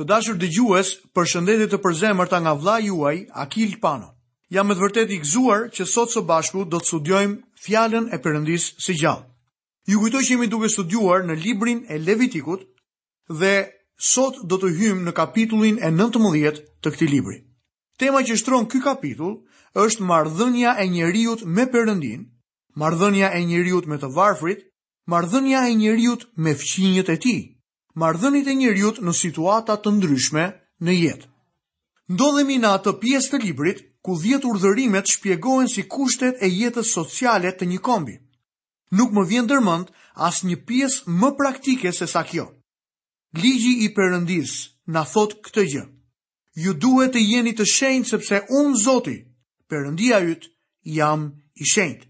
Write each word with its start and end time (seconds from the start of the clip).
Të 0.00 0.04
dashur 0.10 0.36
dëgjues, 0.40 0.90
përshëndetje 1.18 1.64
të 1.72 1.78
përzemërta 1.84 2.38
nga 2.40 2.52
vlla 2.56 2.76
juaj 2.80 3.16
Akil 3.42 3.74
Pano. 3.82 4.06
Jam 4.54 4.70
me 4.70 4.72
të 4.72 4.80
vërtetë 4.82 5.12
i 5.12 5.18
gëzuar 5.24 5.66
që 5.76 5.84
sot 5.94 6.14
së 6.14 6.22
bashku 6.30 6.62
do 6.72 6.78
të 6.80 6.88
studiojmë 6.90 7.36
fjalën 7.64 8.06
e 8.16 8.20
Perëndis 8.26 8.68
së 8.84 8.94
gjallë. 9.02 9.26
Ju 9.92 10.00
kujtoj 10.00 10.22
që 10.24 10.30
jemi 10.32 10.48
duke 10.54 10.70
studiuar 10.72 11.26
në 11.28 11.36
librin 11.42 11.82
e 11.92 12.00
Levitikut 12.06 12.64
dhe 13.42 13.52
sot 14.12 14.40
do 14.52 14.58
të 14.62 14.72
hymë 14.80 15.04
në 15.10 15.14
kapitullin 15.20 15.82
e 15.84 15.92
19 16.00 16.62
të 16.80 16.94
këtij 16.96 17.10
libri. 17.12 17.36
Tema 18.00 18.24
që 18.24 18.40
shtron 18.40 18.70
ky 18.72 18.80
kapitull 18.88 19.36
është 19.84 20.08
marrëdhënia 20.14 20.78
e 20.80 20.88
njeriu 20.96 21.36
me 21.58 21.68
përëndin, 21.76 22.24
marrëdhënia 22.80 23.34
e 23.36 23.44
njeriu 23.52 23.84
me 23.92 24.00
të 24.00 24.14
varfrit, 24.16 24.64
marrëdhënia 25.12 25.68
e 25.68 25.76
njeriu 25.84 26.16
me 26.44 26.56
fqinjët 26.64 27.18
e 27.18 27.22
tij 27.26 27.40
mardhënit 28.02 28.48
e 28.48 28.54
njerëjut 28.60 28.98
në 29.04 29.12
situata 29.16 29.74
të 29.80 29.90
ndryshme 29.98 30.44
në 30.86 30.92
jetë. 31.00 31.26
Ndodhemi 32.14 32.56
në 32.62 32.70
atë 32.78 32.94
pjesë 33.02 33.30
të 33.34 33.40
librit, 33.44 33.78
ku 34.04 34.16
dhjetë 34.22 34.48
urdhërimet 34.50 35.10
shpjegohen 35.14 35.68
si 35.72 35.84
kushtet 35.94 36.40
e 36.44 36.48
jetës 36.60 36.94
sociale 36.96 37.52
të 37.54 37.68
një 37.74 37.80
kombi. 37.88 38.16
Nuk 38.98 39.12
më 39.14 39.24
vjen 39.30 39.50
dërmënd 39.52 39.92
as 40.28 40.40
një 40.48 40.56
pjesë 40.68 41.18
më 41.20 41.30
praktike 41.40 41.92
se 41.98 42.08
sa 42.14 42.24
kjo. 42.30 42.48
Ligi 43.40 43.74
i 43.84 43.90
përëndis 43.94 44.52
në 44.90 45.02
thot 45.12 45.36
këtë 45.44 45.66
gjë. 45.72 45.84
Ju 46.64 46.72
duhet 46.82 47.14
të 47.14 47.20
jeni 47.30 47.52
të 47.56 47.66
shenjtë 47.76 48.10
sepse 48.14 48.40
unë 48.60 48.80
zoti, 48.86 49.18
përëndia 49.70 50.18
jytë, 50.26 50.50
jam 50.98 51.28
i 51.62 51.68
shenjtë. 51.74 52.08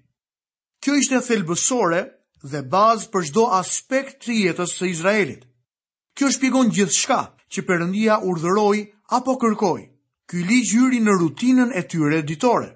Kjo 0.81 0.95
ishte 1.03 1.21
thelbësore 1.29 2.01
dhe 2.51 2.63
bazë 2.73 3.11
për 3.13 3.27
shdo 3.29 3.45
aspekt 3.61 4.23
të 4.25 4.39
jetës 4.47 4.79
së 4.81 4.89
Izraelit. 4.95 5.45
Kjo 6.21 6.29
shpjegon 6.37 6.69
gjithë 6.77 6.93
shka 7.01 7.19
që 7.55 7.63
përëndia 7.69 8.19
urdhëroj 8.31 8.79
apo 9.19 9.35
kërkoj. 9.41 9.79
Ky 10.29 10.43
ligj 10.49 10.75
hyri 10.77 10.99
në 11.01 11.15
rutinën 11.21 11.71
e 11.73 11.81
tyre 11.89 12.19
ditore. 12.31 12.69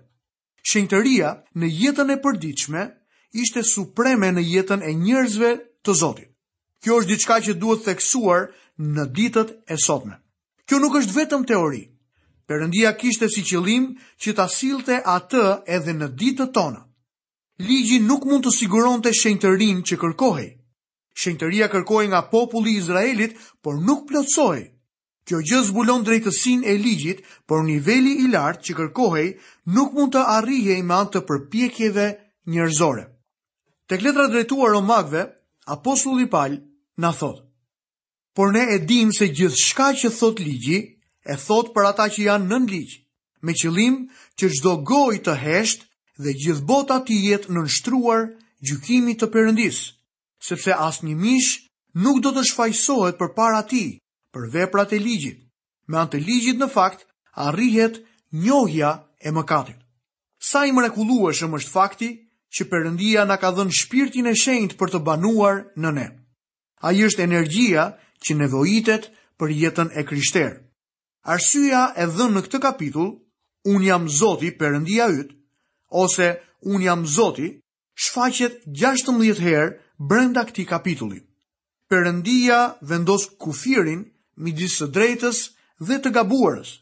Shenjtëria 0.71 1.33
në 1.61 1.69
jetën 1.81 2.13
e 2.15 2.17
përditshme 2.25 2.87
ishte 3.45 3.65
supreme 3.73 4.31
në 4.33 4.45
jetën 4.53 4.81
e 4.89 4.95
njerëzve 5.03 5.51
të 5.85 5.93
Zotit. 6.01 6.31
Kjo 6.83 6.97
është 7.03 7.13
diçka 7.13 7.37
që 7.51 7.57
duhet 7.61 7.85
theksuar 7.91 8.41
në 8.97 9.05
ditët 9.21 9.53
e 9.69 9.77
sotme. 9.85 10.17
Kjo 10.65 10.81
nuk 10.81 10.97
është 11.05 11.17
vetëm 11.21 11.45
teori. 11.53 11.85
Perëndia 12.49 12.95
kishte 13.05 13.29
si 13.35 13.45
qëllim 13.51 13.91
që 14.25 14.39
ta 14.41 14.49
sillte 14.57 15.03
atë 15.19 15.45
edhe 15.79 15.93
në 16.01 16.09
ditët 16.25 16.57
tona. 16.57 16.81
Ligji 17.69 18.01
nuk 18.09 18.25
mund 18.25 18.49
të 18.49 18.57
siguronte 18.57 19.13
shenjtërinë 19.21 19.85
që 19.91 20.01
kërkohej, 20.07 20.51
Shenjtëria 21.21 21.67
kërkohej 21.73 22.09
nga 22.11 22.21
populli 22.35 22.71
i 22.75 22.79
Izraelit, 22.83 23.33
por 23.63 23.75
nuk 23.87 24.01
plotsoi. 24.11 24.63
Kjo 25.27 25.39
gjë 25.49 25.61
zbulon 25.69 26.03
drejtësinë 26.07 26.67
e 26.69 26.75
ligjit, 26.85 27.21
por 27.49 27.63
niveli 27.69 28.15
i 28.25 28.27
lartë 28.35 28.65
që 28.67 28.75
kërkohej 28.81 29.29
nuk 29.77 29.95
mund 29.97 30.17
të 30.17 30.25
arrihej 30.37 30.81
me 30.89 30.97
anë 30.99 31.13
të 31.15 31.23
përpjekjeve 31.29 32.09
njerëzore. 32.55 33.05
Tek 33.89 34.03
letra 34.05 34.27
drejtuar 34.35 34.75
Romakëve, 34.75 35.23
apostulli 35.77 36.27
Paul 36.35 36.59
na 37.03 37.13
thot: 37.23 37.39
Por 38.35 38.53
ne 38.53 38.65
e 38.75 38.79
dim 38.91 39.13
se 39.19 39.31
gjithçka 39.39 39.87
që 40.01 40.11
thot 40.19 40.43
ligji, 40.47 40.81
e 41.25 41.35
thot 41.47 41.71
për 41.75 41.89
ata 41.93 42.11
që 42.13 42.27
janë 42.29 42.51
nën 42.53 42.69
ligj, 42.75 42.93
me 43.47 43.53
qëllim 43.61 43.95
që 44.39 44.51
çdo 44.59 44.73
gojë 44.93 45.23
të 45.25 45.35
hesht 45.47 45.87
dhe 46.23 46.37
gjithë 46.43 46.67
bota 46.75 46.99
të 47.07 47.21
jetë 47.29 47.55
nënshtruar 47.57 48.29
gjykimit 48.67 49.23
të 49.23 49.31
Perëndisë 49.35 49.93
sepse 50.45 50.75
asë 50.87 51.07
një 51.09 51.15
mish 51.25 51.53
nuk 52.05 52.19
do 52.25 52.33
të 52.37 52.43
shfajsohet 52.51 53.17
për 53.21 53.31
para 53.39 53.63
ti, 53.71 53.85
për 54.35 54.51
veprat 54.53 54.93
e 54.93 55.01
ligjit. 55.01 55.41
Me 55.89 56.01
antë 56.03 56.21
ligjit 56.27 56.61
në 56.61 56.69
fakt, 56.75 57.05
arrihet 57.47 57.99
njohja 58.45 58.91
e 59.27 59.33
mëkatit. 59.33 59.81
Sa 60.45 60.65
i 60.69 60.73
mrekulueshëm 60.77 61.57
është 61.57 61.73
fakti 61.73 62.09
që 62.55 62.67
përëndia 62.71 63.25
na 63.29 63.39
ka 63.41 63.51
dhënë 63.57 63.77
shpirtin 63.81 64.29
e 64.31 64.35
shenjt 64.39 64.77
për 64.81 64.93
të 64.95 65.01
banuar 65.07 65.63
në 65.81 65.93
ne. 65.99 66.07
A 66.85 66.93
i 66.93 67.05
është 67.09 67.25
energjia 67.25 67.89
që 68.25 68.37
nevojitet 68.43 69.09
për 69.41 69.53
jetën 69.63 69.89
e 69.99 70.05
kryshterë. 70.09 70.59
Arsyja 71.35 71.85
e 71.97 72.05
dhënë 72.07 72.37
në 72.37 72.43
këtë 72.47 72.61
kapitull, 72.67 73.15
unë 73.73 73.87
jam 73.87 74.05
zoti 74.21 74.51
përëndia 74.61 75.07
ytë, 75.19 75.33
ose 75.89 76.29
unë 76.69 76.85
jam 76.85 77.07
zoti, 77.17 77.49
shfaqet 78.05 78.61
16 78.69 79.41
herë 79.41 79.71
brenda 79.99 80.45
këti 80.45 80.65
kapitulli. 80.67 81.21
Perëndia 81.91 82.59
vendos 82.83 83.27
kufirin 83.39 84.05
midis 84.37 84.79
së 84.81 84.89
drejtës 84.91 85.43
dhe 85.85 85.99
të 86.01 86.11
gabuarës. 86.15 86.79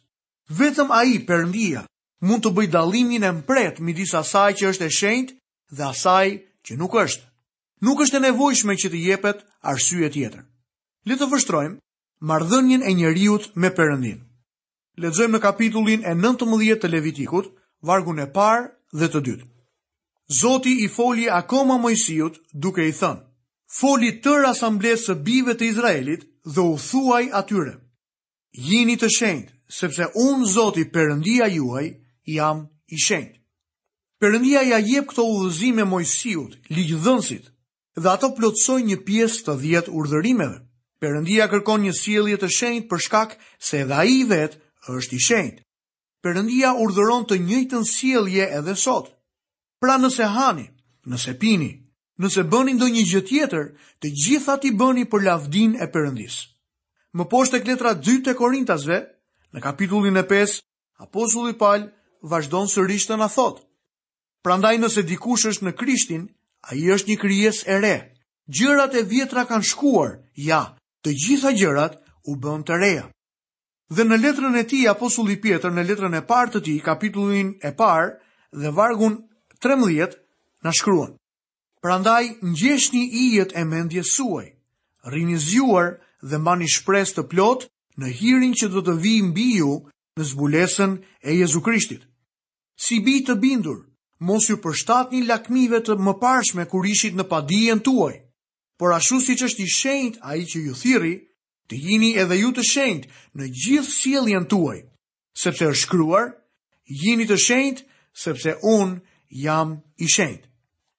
Vetëm 0.52 0.90
ai 0.92 1.18
Perëndia 1.26 1.82
mund 2.22 2.42
të 2.44 2.50
bëj 2.56 2.68
dallimin 2.72 3.24
e 3.24 3.30
mpret 3.42 3.80
midis 3.80 4.14
asaj 4.14 4.52
që 4.60 4.68
është 4.72 4.86
e 4.86 4.94
shenjtë 4.98 5.36
dhe 5.76 5.86
asaj 5.90 6.28
që 6.64 6.76
nuk 6.78 6.94
është. 7.04 7.26
Nuk 7.82 8.02
është 8.06 8.16
e 8.18 8.24
nevojshme 8.28 8.74
që 8.78 8.90
të 8.92 9.00
jepet 9.08 9.44
arsye 9.62 10.08
tjetër. 10.12 10.44
Le 11.06 11.14
të 11.18 11.26
vështrojmë 11.32 11.78
marrëdhënien 12.28 12.82
e 12.86 12.92
njeriut 12.94 13.50
me 13.56 13.68
Perëndin. 13.70 14.20
në 14.98 15.40
kapitullin 15.40 16.04
e 16.04 16.14
19 16.14 16.78
të 16.80 16.88
Levitikut, 16.88 17.50
vargun 17.82 18.18
e 18.18 18.26
parë 18.26 18.70
dhe 18.92 19.08
të 19.08 19.20
dytë. 19.24 19.51
Zoti 20.40 20.76
i 20.84 20.88
foli 20.88 21.28
akoma 21.30 21.76
Mojsiut 21.82 22.38
duke 22.62 22.84
i 22.88 22.92
thënë, 22.96 23.20
foli 23.78 24.08
tër 24.24 24.46
asamblesë 24.52 25.04
së 25.08 25.14
bive 25.28 25.54
të 25.60 25.66
Izraelit 25.72 26.22
dhe 26.54 26.64
u 26.72 26.76
thuaj 26.84 27.24
atyre, 27.40 27.74
jini 28.68 28.94
të 29.00 29.08
shenjtë, 29.18 29.52
sepse 29.80 30.06
unë 30.26 30.48
Zoti 30.54 30.84
përëndia 30.94 31.48
juaj 31.56 31.84
jam 32.36 32.64
i 32.96 33.02
shenjtë. 33.06 33.38
Përëndia 34.22 34.60
ja 34.70 34.78
jep 34.90 35.08
këto 35.10 35.24
udhëzime 35.34 35.84
Mojsiut, 35.92 36.52
ligjdhënësit, 36.76 37.46
dhe 38.02 38.08
ato 38.12 38.28
plotsoj 38.36 38.80
një 38.88 39.00
pjesë 39.06 39.42
të 39.46 39.54
dhjetë 39.62 39.94
urdhërimeve. 40.00 40.58
Përëndia 41.02 41.48
kërkon 41.50 41.82
një 41.84 41.94
sielje 42.00 42.36
të 42.40 42.48
shenjtë 42.58 42.88
për 42.92 43.02
shkak 43.08 43.34
se 43.68 43.80
edhe 43.84 44.04
i 44.16 44.22
vetë 44.30 44.62
është 44.96 45.18
i 45.18 45.20
shenjtë. 45.26 45.64
Përëndia 46.22 46.70
urdhëron 46.84 47.26
të 47.26 47.40
njëjtën 47.48 47.82
sielje 47.96 48.46
edhe 48.60 48.76
sotë. 48.86 49.10
Pra 49.82 49.96
nëse 49.98 50.22
hani, 50.30 50.68
nëse 51.10 51.32
pini, 51.42 51.72
nëse 52.22 52.42
bëni 52.46 52.76
ndonjë 52.76 53.02
gjë 53.10 53.20
tjetër, 53.26 53.64
të 53.98 54.10
gjitha 54.24 54.54
ti 54.62 54.70
bëni 54.78 55.02
për 55.10 55.24
lavdin 55.26 55.72
e 55.82 55.88
përëndis. 55.90 56.36
Më 57.18 57.24
poshtë 57.32 57.56
tek 57.58 57.70
letra 57.72 57.94
2 57.98 58.14
te 58.28 58.34
Korintasve, 58.38 58.98
në 59.50 59.62
kapitullin 59.64 60.20
e 60.22 60.22
5, 60.30 60.60
apostulli 61.02 61.56
Paul 61.58 61.88
vazhdon 62.30 62.70
sërish 62.70 63.08
të 63.10 63.16
na 63.18 63.26
Pra 63.34 63.48
Prandaj 64.46 64.74
nëse 64.78 65.02
dikush 65.02 65.46
është 65.50 65.66
në 65.66 65.72
Krishtin, 65.82 66.28
ai 66.70 66.78
është 66.94 67.10
një 67.10 67.18
krijes 67.24 67.64
e 67.66 67.78
re. 67.82 67.96
Gjërat 68.46 68.94
e 68.94 69.02
vjetra 69.02 69.46
kanë 69.50 69.66
shkuar, 69.70 70.18
ja, 70.34 70.62
të 71.02 71.10
gjitha 71.24 71.50
gjërat 71.58 71.94
u 72.30 72.36
bën 72.38 72.62
të 72.64 72.74
reja. 72.78 73.10
Dhe 73.90 74.02
në 74.06 74.16
letrën 74.22 74.56
e 74.56 74.64
tij 74.70 74.86
apostulli 74.94 75.40
Pjetër 75.42 75.74
në 75.74 75.82
letrën 75.90 76.14
e 76.14 76.22
parë 76.26 76.52
të 76.54 76.60
tij, 76.64 76.78
kapitullin 76.86 77.56
e 77.62 77.74
parë, 77.74 78.14
dhe 78.62 78.70
vargun 78.70 79.18
13, 79.62 80.14
në 80.66 80.72
shkruan. 80.78 81.12
Prandaj, 81.82 82.22
ngjeshni 82.52 83.00
një 83.06 83.12
ijet 83.26 83.52
e 83.58 83.62
mendjes 83.66 84.12
suaj, 84.16 84.46
rini 85.12 85.38
zjuar 85.42 85.88
dhe 86.28 86.38
mbani 86.38 86.66
një 86.66 86.72
shpres 86.76 87.14
të 87.14 87.22
plot 87.30 87.66
në 87.98 88.10
hirin 88.18 88.52
që 88.60 88.68
do 88.74 88.82
të 88.86 88.94
vi 89.04 89.14
mbi 89.28 89.48
ju 89.58 89.72
në 90.18 90.22
zbulesën 90.30 90.92
e 91.28 91.36
Jezu 91.38 91.60
Krishtit. 91.66 92.02
Si 92.84 93.00
bi 93.06 93.20
të 93.26 93.36
bindur, 93.42 93.80
mos 94.26 94.48
ju 94.50 94.56
përshtat 94.62 95.12
një 95.14 95.24
lakmive 95.30 95.82
të 95.82 95.96
më 96.58 96.64
kur 96.70 96.84
ishit 96.86 97.14
në 97.14 97.24
padijen 97.32 97.80
tuaj, 97.82 98.14
por 98.78 98.94
ashtu 98.94 99.20
si 99.20 99.34
që 99.38 99.44
është 99.50 99.62
i 99.62 99.68
shenjt 99.78 100.14
a 100.22 100.36
i 100.36 100.42
që 100.44 100.58
ju 100.66 100.74
thiri, 100.74 101.14
të 101.68 101.74
jini 101.86 102.14
edhe 102.18 102.36
ju 102.40 102.50
të 102.52 102.62
shenjt 102.72 103.04
në 103.36 103.44
gjithë 103.60 103.90
sieljen 104.00 104.44
tuaj, 104.48 104.78
sepse 105.34 105.64
është 105.66 105.82
shkruar, 105.82 106.26
jini 107.02 107.26
të 107.26 107.36
shenjt 107.38 107.84
sepse 108.22 108.58
unë 108.62 109.00
jam 109.32 109.80
i 109.96 110.04
shenjtë. 110.08 110.48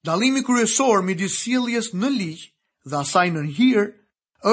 Dallimi 0.06 0.42
kryesor 0.44 1.04
midis 1.06 1.38
sjelljes 1.40 1.92
në 1.96 2.10
ligj 2.18 2.42
dhe 2.90 2.98
asaj 3.00 3.30
në 3.34 3.44
hir 3.56 3.86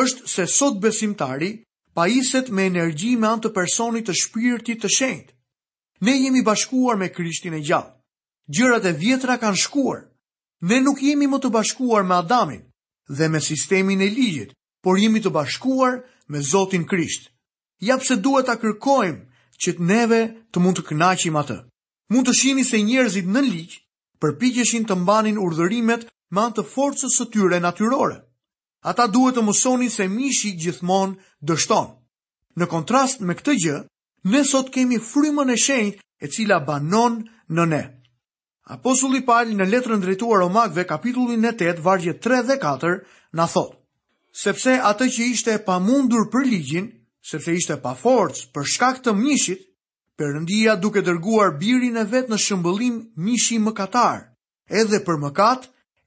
është 0.00 0.26
se 0.32 0.44
sot 0.46 0.78
besimtari 0.82 1.52
pajiset 1.96 2.50
me 2.54 2.68
energji 2.70 3.16
me 3.18 3.26
anë 3.32 3.46
të 3.48 3.52
personit 3.56 4.06
të 4.06 4.14
shpirtit 4.20 4.84
të 4.84 4.92
shenjtë. 4.96 5.34
Ne 6.06 6.14
jemi 6.18 6.42
bashkuar 6.46 6.96
me 6.98 7.10
Krishtin 7.12 7.56
e 7.58 7.64
gjallë. 7.66 7.92
Gjërat 8.56 8.86
e 8.86 8.92
vjetra 9.02 9.36
kanë 9.40 9.60
shkuar. 9.64 10.04
Ne 10.70 10.80
nuk 10.84 11.02
jemi 11.02 11.26
më 11.30 11.40
të 11.42 11.50
bashkuar 11.56 12.04
me 12.06 12.14
Adamin 12.20 12.62
dhe 13.08 13.28
me 13.28 13.40
sistemin 13.40 14.00
e 14.02 14.06
ligjit, 14.10 14.52
por 14.82 14.98
jemi 14.98 15.20
të 15.20 15.30
bashkuar 15.34 16.04
me 16.28 16.40
Zotin 16.40 16.86
Krisht. 16.86 17.30
Ja 17.80 17.96
pse 17.98 18.16
duhet 18.16 18.46
ta 18.46 18.54
kërkojmë 18.54 19.26
që 19.60 19.76
të 19.76 19.86
neve 19.92 20.20
të 20.54 20.62
mund 20.62 20.76
të 20.78 20.86
kënaqim 20.90 21.36
atë. 21.42 21.60
Mund 22.10 22.26
të 22.26 22.32
shini 22.34 22.64
se 22.66 22.80
njerëzit 22.82 23.28
në 23.30 23.40
ligj 23.46 23.74
përpiqeshin 24.24 24.84
të 24.88 24.96
mbanin 24.98 25.36
urdhërimet 25.46 26.08
me 26.34 26.42
anë 26.42 26.56
të 26.56 26.64
forcës 26.72 27.14
së 27.20 27.26
tyre 27.34 27.60
natyrore. 27.62 28.16
Ata 28.92 29.06
duhet 29.14 29.36
të 29.38 29.44
mësoni 29.46 29.86
se 29.96 30.06
mishi 30.16 30.50
gjithmonë 30.58 31.14
dështon. 31.50 31.86
Në 32.58 32.66
kontrast 32.72 33.22
me 33.28 33.36
këtë 33.40 33.54
gjë, 33.62 33.78
ne 34.32 34.42
sot 34.50 34.72
kemi 34.74 34.98
frymën 35.10 35.54
e 35.54 35.56
shenjtë 35.66 36.02
e 36.20 36.28
cila 36.34 36.58
banon 36.66 37.20
në 37.56 37.66
ne. 37.74 37.82
Apostulli 38.74 39.22
Paul 39.30 39.54
në 39.56 39.68
letrën 39.70 40.02
drejtuar 40.02 40.42
Romakëve 40.42 40.86
kapitullin 40.90 41.46
8 41.54 41.78
vargje 41.86 42.16
3 42.26 42.42
dhe 42.50 42.58
4 42.66 42.96
na 43.38 43.46
thot: 43.54 43.76
Sepse 44.42 44.74
atë 44.90 45.08
që 45.14 45.30
ishte 45.36 45.56
pamundur 45.70 46.26
për 46.34 46.46
ligjin, 46.52 46.90
sepse 47.32 47.54
ishte 47.62 47.78
pa 47.86 47.94
forcë 48.02 48.50
për 48.54 48.68
shkak 48.74 49.02
të 49.06 49.14
mishit, 49.22 49.69
Perëndia 50.20 50.74
duke 50.76 51.00
dërguar 51.00 51.54
birin 51.56 51.96
e 51.96 52.02
vet 52.10 52.28
në 52.28 52.36
shëmbullim 52.44 52.96
mishi 53.24 53.56
mëkatar. 53.64 54.18
Edhe 54.68 54.98
për 55.06 55.16
mëkat, 55.22 55.62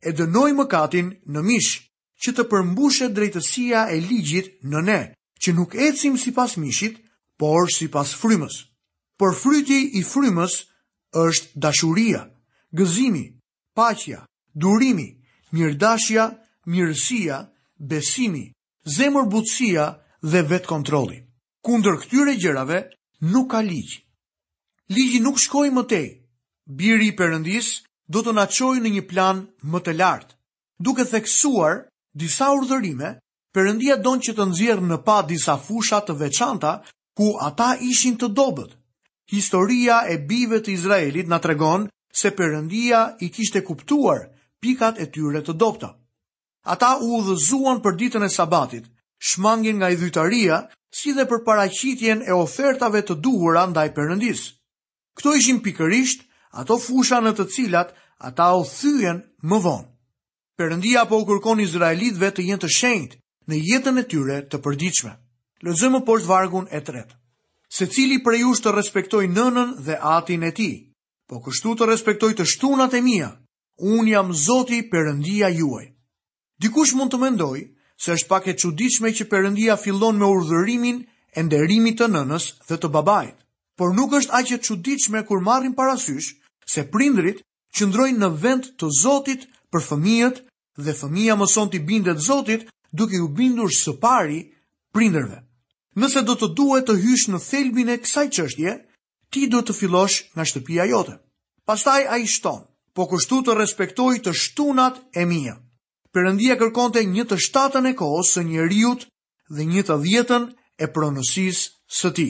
e 0.05 0.11
dënoi 0.19 0.51
mëkatin 0.59 1.07
në 1.33 1.41
mish, 1.47 1.71
që 2.21 2.29
të 2.37 2.45
përmbushet 2.51 3.15
drejtësia 3.17 3.87
e 3.89 3.97
ligjit 4.05 4.51
në 4.69 4.79
ne, 4.87 4.99
që 5.41 5.55
nuk 5.57 5.73
ecim 5.81 6.19
sipas 6.21 6.53
mishit, 6.61 6.99
por 7.41 7.73
sipas 7.73 8.13
frymës. 8.21 8.59
Por 9.17 9.33
fryti 9.33 9.79
i 9.97 10.05
frymës 10.05 10.59
është 11.23 11.57
dashuria, 11.65 12.21
gëzimi, 12.77 13.25
paqja, 13.73 14.27
durimi, 14.53 15.09
mirdashja, 15.57 16.27
mirësia, 16.69 17.41
besimi, 17.79 18.45
zemërbutësia 18.93 19.85
dhe 20.29 20.61
kontroli. 20.71 21.17
Kundër 21.65 21.95
këtyre 22.05 22.33
gjërave 22.41 22.79
nuk 23.33 23.49
ka 23.53 23.61
ligj. 23.65 24.02
Ligji 24.91 25.19
nuk 25.23 25.39
shkoi 25.39 25.69
më 25.71 25.83
tej. 25.87 26.07
Biri 26.67 27.07
i 27.13 27.15
Perëndis 27.15 27.67
do 28.11 28.19
të 28.23 28.33
na 28.35 28.43
çojë 28.51 28.81
në 28.83 28.89
një 28.97 29.01
plan 29.11 29.37
më 29.71 29.79
të 29.83 29.91
lartë. 29.95 30.35
Duke 30.83 31.05
theksuar 31.07 31.79
disa 32.11 32.49
urdhërime, 32.57 33.13
Perëndia 33.55 33.95
don 34.03 34.19
që 34.23 34.33
të 34.35 34.45
nxjerrë 34.49 34.83
në 34.87 34.97
pa 35.07 35.21
disa 35.27 35.55
fusha 35.57 35.99
të 36.05 36.15
veçanta 36.19 36.71
ku 37.15 37.29
ata 37.47 37.75
ishin 37.89 38.17
të 38.19 38.27
dobët. 38.35 38.75
Historia 39.31 40.01
e 40.13 40.17
bijve 40.29 40.59
të 40.63 40.73
Izraelit 40.75 41.29
na 41.31 41.39
tregon 41.39 41.85
se 42.21 42.31
Perëndia 42.37 43.03
i 43.23 43.29
kishte 43.35 43.63
kuptuar 43.63 44.25
pikat 44.61 44.99
e 44.99 45.05
tyre 45.13 45.39
të 45.47 45.55
dobta. 45.63 45.93
Ata 46.67 46.95
u 47.03 47.11
udhëzuan 47.21 47.79
për 47.83 47.95
ditën 48.01 48.25
e 48.27 48.29
Sabatit, 48.29 48.89
shmangin 49.17 49.79
nga 49.79 49.89
i 49.91 49.95
dhytaria, 49.95 50.59
si 50.99 51.13
dhe 51.15 51.23
për 51.31 51.43
paraqitjen 51.47 52.21
e 52.27 52.33
ofertave 52.35 52.99
të 53.05 53.15
duhura 53.25 53.63
ndaj 53.71 53.89
Perëndis. 53.95 54.43
Kto 55.13 55.35
ishin 55.37 55.59
pikërisht 55.65 56.23
ato 56.61 56.77
fusha 56.85 57.19
në 57.21 57.31
të 57.37 57.45
cilat 57.55 57.93
ata 58.29 58.47
u 58.57 58.63
thyen 58.69 59.21
më 59.49 59.59
vonë. 59.65 59.87
Perëndia 60.57 61.05
po 61.09 61.17
u 61.21 61.25
kërkon 61.29 61.61
izraelitëve 61.63 62.29
të 62.37 62.45
jenë 62.49 62.63
të 62.63 62.69
shenjtë 62.77 63.19
në 63.49 63.59
jetën 63.69 63.99
e 63.99 64.03
tyre 64.13 64.37
të 64.49 64.59
përditshme. 64.65 65.13
Lexojmë 65.67 66.01
poshtë 66.09 66.29
vargun 66.29 66.67
e 66.77 66.81
tretë. 66.89 67.17
Secili 67.77 68.19
prej 68.25 68.41
jush 68.43 68.61
të 68.61 68.73
respektoj 68.77 69.23
nënën 69.37 69.73
dhe 69.85 69.97
atin 70.15 70.43
e 70.49 70.51
tij, 70.59 70.75
po 71.27 71.41
kështu 71.45 71.73
të 71.79 71.87
respektoj 71.89 72.31
të 72.37 72.45
shtunat 72.53 72.93
e 72.93 73.01
mia. 73.01 73.31
Un 73.95 74.07
jam 74.11 74.29
Zoti 74.43 74.83
Perëndia 74.93 75.49
juaj. 75.57 75.85
Dikush 76.61 76.93
mund 76.93 77.11
të 77.13 77.19
mendoj 77.25 77.61
se 78.03 78.13
është 78.13 78.29
pak 78.33 78.47
e 78.51 78.57
çuditshme 78.61 79.09
që 79.17 79.27
Perëndia 79.31 79.77
fillon 79.83 80.17
me 80.19 80.29
urdhërimin 80.35 80.99
e 81.37 81.43
nderimit 81.43 81.97
të 81.99 82.11
nënës 82.13 82.45
dhe 82.67 82.77
të 82.77 82.91
babait 82.93 83.37
por 83.77 83.91
nuk 83.97 84.13
është 84.19 84.35
aq 84.39 84.51
e 84.55 84.61
çuditshme 84.67 85.21
kur 85.25 85.41
marrim 85.49 85.73
parasysh 85.77 86.27
se 86.73 86.83
prindrit 86.93 87.39
qëndrojnë 87.77 88.21
në 88.21 88.29
vend 88.43 88.67
të 88.79 88.89
Zotit 89.01 89.47
për 89.73 89.85
fëmijët 89.89 90.41
dhe 90.85 90.93
fëmia 90.99 91.35
mëson 91.39 91.71
të 91.73 91.79
bindet 91.89 92.21
Zotit 92.21 92.67
duke 92.93 93.17
u 93.21 93.27
bindur 93.37 93.73
së 93.73 93.95
pari 94.03 94.43
prindërve. 94.93 95.39
Nëse 96.01 96.21
do 96.25 96.35
të 96.37 96.51
duhet 96.57 96.85
të 96.89 96.97
hysh 97.03 97.25
në 97.29 97.39
thelbin 97.49 97.89
e 97.93 97.97
kësaj 98.01 98.27
çështje, 98.35 98.75
ti 99.33 99.47
do 99.49 99.61
të 99.65 99.73
fillosh 99.79 100.17
nga 100.33 100.45
shtëpia 100.49 100.85
jote. 100.91 101.15
Pastaj 101.65 102.03
ai 102.13 102.23
shton 102.33 102.61
po 102.93 103.07
kushtu 103.09 103.41
të 103.45 103.57
respektoj 103.57 104.13
të 104.21 104.31
shtunat 104.41 105.01
e 105.21 105.25
mija. 105.25 105.57
Përëndia 106.13 106.57
kërkonte 106.61 107.01
një 107.09 107.25
të 107.29 107.39
shtatën 107.45 107.89
e 107.89 107.93
kohës 107.97 108.33
së 108.37 108.41
një 108.49 108.67
riut 108.69 109.07
dhe 109.55 109.63
një 109.71 109.83
të 109.89 109.95
djetën 110.05 110.43
e 110.83 110.89
pronësisë 110.93 111.63
së 111.99 112.09
ti. 112.17 112.29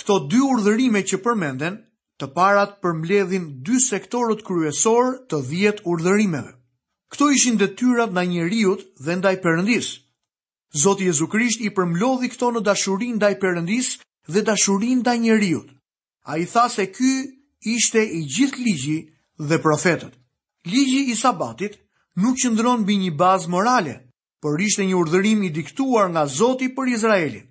Këto 0.00 0.14
dy 0.32 0.38
urdhërime 0.50 1.00
që 1.10 1.18
përmenden, 1.24 1.74
të 2.20 2.28
parat 2.36 2.70
përmbledhin 2.84 3.42
dy 3.68 3.80
sektorët 3.86 4.40
kryesor 4.46 5.10
të 5.28 5.40
dhjet 5.48 5.82
urdhërimeve. 5.94 6.52
Këto 7.12 7.28
ishin 7.36 7.58
detyrat 7.60 8.12
nda 8.14 8.22
njeriut 8.30 8.86
dhe 9.04 9.16
ndaj 9.20 9.34
përëndis. 9.44 9.88
Zotë 10.82 11.08
Jezu 11.10 11.26
Krisht 11.34 11.60
i 11.68 11.72
përmlodhi 11.76 12.30
këto 12.32 12.48
në 12.54 12.62
dashurin 12.70 13.18
ndaj 13.18 13.32
përëndis 13.44 13.88
dhe 14.32 14.44
dashurin 14.48 15.02
ndaj 15.02 15.16
njeriut. 15.26 15.68
A 16.30 16.38
i 16.40 16.46
tha 16.52 16.64
se 16.76 16.88
ky 16.96 17.12
ishte 17.76 18.00
i 18.00 18.22
gjithë 18.34 18.62
ligji 18.64 18.96
dhe 19.48 19.60
profetët. 19.66 20.16
Ligji 20.72 21.02
i 21.12 21.18
sabatit 21.24 21.76
nuk 22.16 22.40
qëndron 22.40 22.88
bë 22.88 22.96
një 23.04 23.12
bazë 23.20 23.52
morale, 23.52 23.96
për 24.42 24.60
ishte 24.68 24.88
një 24.88 24.96
urdhërim 25.02 25.40
i 25.48 25.52
diktuar 25.60 26.08
nga 26.12 26.24
Zoti 26.38 26.72
për 26.76 26.94
Izraelin. 26.96 27.46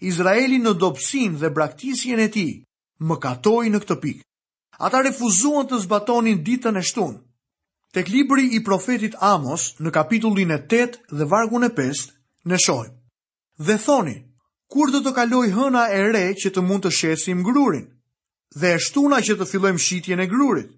Izraeli 0.00 0.60
në 0.62 0.76
dopsim 0.78 1.34
dhe 1.40 1.48
braktisjen 1.50 2.20
e 2.22 2.28
ti, 2.30 2.44
më 3.00 3.16
katoj 3.22 3.64
në 3.70 3.80
këtë 3.82 3.96
pikë. 4.02 4.22
Ata 4.86 5.00
refuzuan 5.02 5.66
të 5.66 5.80
zbatonin 5.82 6.38
ditën 6.46 6.78
e 6.78 6.82
shtun. 6.86 7.16
Tek 7.94 8.10
libri 8.12 8.44
i 8.54 8.60
profetit 8.62 9.16
Amos 9.20 9.72
në 9.82 9.90
kapitullin 9.96 10.54
e 10.54 10.60
8 10.70 10.98
dhe 11.18 11.26
vargun 11.30 11.66
e 11.66 11.70
5 11.74 12.12
në 12.46 12.60
shojmë. 12.64 12.94
Dhe 13.66 13.78
thoni, 13.84 14.14
kur 14.70 14.92
do 14.94 15.00
të 15.02 15.14
kaloj 15.16 15.48
hëna 15.56 15.88
e 15.96 16.02
re 16.14 16.24
që 16.38 16.52
të 16.54 16.62
mund 16.68 16.84
të 16.86 16.94
shesim 16.94 17.42
grurin? 17.42 17.88
Dhe 18.54 18.76
e 18.76 18.78
shtuna 18.80 19.18
që 19.24 19.34
të 19.40 19.48
fillojmë 19.50 19.82
shqitjen 19.82 20.20
e 20.22 20.28
grurit? 20.30 20.70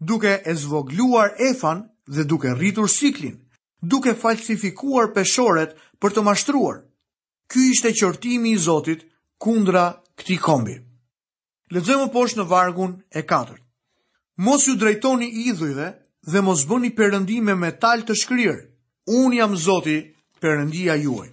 Duke 0.00 0.40
e 0.42 0.54
zvogluar 0.58 1.36
efan 1.38 1.84
dhe 2.08 2.24
duke 2.24 2.50
rritur 2.58 2.90
siklin? 2.90 3.38
Duke 3.80 4.16
falsifikuar 4.18 5.12
peshoret 5.14 5.78
për 6.02 6.10
të 6.18 6.26
mashtruar? 6.26 6.82
Ky 7.52 7.60
ishte 7.72 7.90
qortimi 8.00 8.50
i 8.56 8.58
Zotit 8.66 9.00
kundra 9.44 9.84
këtij 10.18 10.40
kombi. 10.46 10.76
Lexojmë 11.74 12.08
poshtë 12.14 12.38
në 12.42 12.46
vargun 12.52 12.92
e 13.10 13.22
4. 13.22 13.54
Mos 14.46 14.66
ju 14.66 14.74
drejtoni 14.80 15.28
idhujve 15.50 15.88
dhe 16.30 16.40
mos 16.46 16.62
bëni 16.70 16.90
perëndime 16.98 17.54
me 17.62 17.70
tal 17.82 18.02
të 18.06 18.14
shkrirë. 18.22 18.58
Un 19.18 19.32
jam 19.38 19.54
Zoti, 19.66 19.98
Perëndia 20.42 20.94
juaj. 21.04 21.28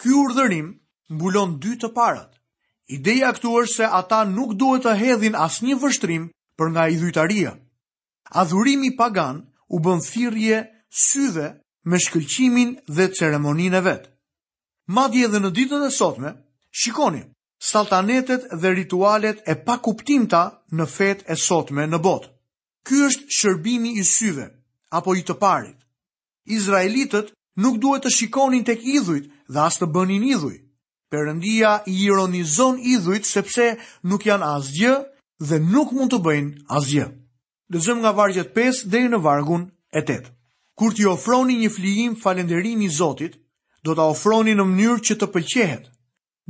Ky 0.00 0.08
urdhërim 0.22 0.68
mbulon 1.12 1.50
dy 1.62 1.74
të 1.82 1.88
parat. 1.98 2.30
Ideja 2.96 3.28
këtu 3.36 3.48
është 3.62 3.74
se 3.74 3.88
ata 3.98 4.20
nuk 4.36 4.54
duhet 4.60 4.86
të 4.86 4.94
hedhin 5.02 5.36
asnjë 5.46 5.76
vështrim 5.82 6.22
për 6.58 6.66
nga 6.72 6.86
idhujtaria. 6.94 7.52
Adhurimi 8.42 8.90
pagan 9.00 9.42
u 9.74 9.82
bën 9.84 10.00
thirrje 10.08 10.58
syve 11.06 11.46
me 11.88 11.98
shkëlqimin 12.04 12.70
dhe 12.96 13.06
ceremoninë 13.18 13.80
vetë 13.86 14.06
madje 14.94 15.24
edhe 15.28 15.38
në 15.44 15.50
ditën 15.56 15.84
e 15.86 15.90
sotme, 15.94 16.32
shikoni, 16.80 17.22
saltanetet 17.70 18.48
dhe 18.60 18.72
ritualet 18.74 19.42
e 19.46 19.54
pa 19.66 19.76
kuptimta 19.86 20.42
në 20.76 20.86
fetë 20.96 21.26
e 21.32 21.36
sotme 21.46 21.86
në 21.92 22.00
botë. 22.06 22.30
Ky 22.88 23.00
është 23.08 23.28
shërbimi 23.38 23.92
i 24.00 24.04
syve, 24.10 24.46
apo 24.98 25.14
i 25.14 25.22
të 25.22 25.36
parit. 25.42 25.76
Izraelitët 26.56 27.30
nuk 27.62 27.78
duhet 27.82 28.04
të 28.06 28.14
shikonin 28.18 28.64
tek 28.66 28.82
idhujt 28.96 29.30
dhe 29.52 29.60
as 29.68 29.78
të 29.78 29.90
bënin 29.94 30.24
idhuj. 30.34 30.56
Perëndia 31.12 31.72
i 31.90 31.94
ironizon 32.06 32.80
idhujt 32.94 33.26
sepse 33.28 33.70
nuk 34.10 34.26
janë 34.30 34.48
asgjë 34.56 34.94
dhe 35.50 35.58
nuk 35.70 35.92
mund 35.96 36.12
të 36.14 36.18
bëjnë 36.26 36.66
asgjë. 36.78 37.06
Lëzëm 37.74 38.00
nga 38.02 38.14
vargu 38.18 38.42
5 38.56 38.84
deri 38.92 39.10
në 39.12 39.20
vargun 39.24 39.68
e 39.94 40.02
8. 40.02 40.26
Kur 40.78 40.94
t'i 40.96 41.06
ofroni 41.10 41.58
një 41.60 41.70
flijim 41.76 42.14
falënderimi 42.22 42.88
Zotit, 42.98 43.39
do 43.86 43.94
të 43.96 44.04
ofroni 44.12 44.54
në 44.58 44.64
mënyrë 44.70 45.02
që 45.08 45.16
të 45.20 45.28
pëlqehet. 45.34 45.84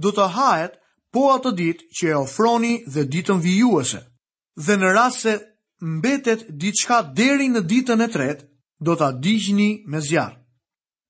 Do 0.05 0.13
të 0.17 0.27
hahet 0.37 0.79
po 1.15 1.27
atë 1.35 1.53
ditë 1.61 1.87
që 1.99 2.09
e 2.13 2.17
ofroni 2.21 2.73
dhe 2.95 3.05
ditën 3.15 3.41
vijuese. 3.45 4.01
Dhe 4.67 4.77
në 4.81 4.91
rast 4.97 5.25
se 5.27 5.35
mbetet 5.97 6.47
diçka 6.63 7.01
deri 7.17 7.47
në 7.53 7.63
ditën 7.71 8.03
e 8.03 8.09
tretë, 8.17 8.45
do 8.87 8.95
ta 9.01 9.11
digjni 9.13 9.71
me 9.93 10.01
zjarr. 10.01 10.37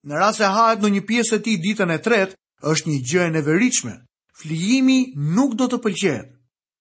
Në 0.08 0.14
rast 0.18 0.40
se 0.42 0.48
hahet 0.56 0.82
në 0.84 0.90
një 0.94 1.02
pjesë 1.08 1.38
e 1.40 1.42
tij 1.44 1.56
ditën 1.66 1.90
e 1.96 2.00
tretë, 2.06 2.36
është 2.70 2.90
një 2.90 2.98
gjë 3.08 3.22
e 3.26 3.34
neveritshme. 3.38 3.94
Flijimi 4.40 4.98
nuk 5.36 5.54
do 5.60 5.66
të 5.68 5.78
pëlqejë. 5.84 6.22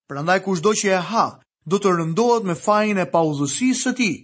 Prandaj 0.10 0.39
do 0.65 0.74
që 0.79 0.88
e 0.98 1.01
ha, 1.12 1.27
do 1.69 1.77
të 1.79 1.93
rëndohet 1.98 2.48
me 2.48 2.55
fajin 2.55 2.98
e 2.98 3.05
paudhësisë 3.12 3.81
së 3.81 3.91
tij, 4.00 4.15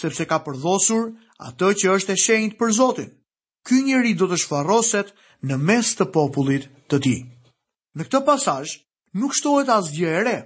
sepse 0.00 0.24
ka 0.26 0.38
përdhosur 0.46 1.10
atë 1.48 1.72
që 1.80 1.90
është 1.96 2.12
e 2.16 2.20
shenjtë 2.24 2.58
për 2.58 2.72
Zotin 2.72 3.10
ky 3.64 3.80
njeri 3.82 4.12
do 4.20 4.28
të 4.30 4.36
shfaroset 4.44 5.10
në 5.48 5.56
mes 5.64 5.90
të 5.96 6.06
popullit 6.12 6.68
të 6.92 7.00
ti. 7.06 7.14
Në 7.96 8.06
këtë 8.06 8.20
pasaj, 8.26 8.74
nuk 9.18 9.34
shtohet 9.38 9.70
as 9.72 9.88
gjë 9.96 10.12
e 10.18 10.22
re, 10.28 10.36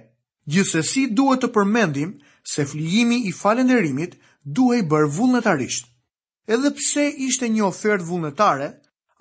gjithse 0.49 0.81
si 0.87 1.05
duhet 1.11 1.43
të 1.43 1.49
përmendim 1.57 2.15
se 2.53 2.65
flijimi 2.65 3.19
i 3.29 3.33
falenderimit 3.39 4.15
duhe 4.59 4.79
i 4.81 4.85
bërë 4.91 5.11
vullnetarisht. 5.17 5.85
Edhe 6.49 6.71
pse 6.73 7.03
ishte 7.27 7.49
një 7.53 7.65
ofert 7.67 8.01
vullnetare, 8.07 8.69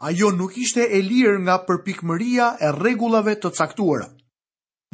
ajo 0.09 0.31
nuk 0.33 0.55
ishte 0.63 0.87
e 0.97 1.03
lirë 1.05 1.43
nga 1.45 1.59
përpikmëria 1.69 2.53
e 2.65 2.71
regullave 2.79 3.35
të 3.43 3.51
caktuara. 3.59 4.07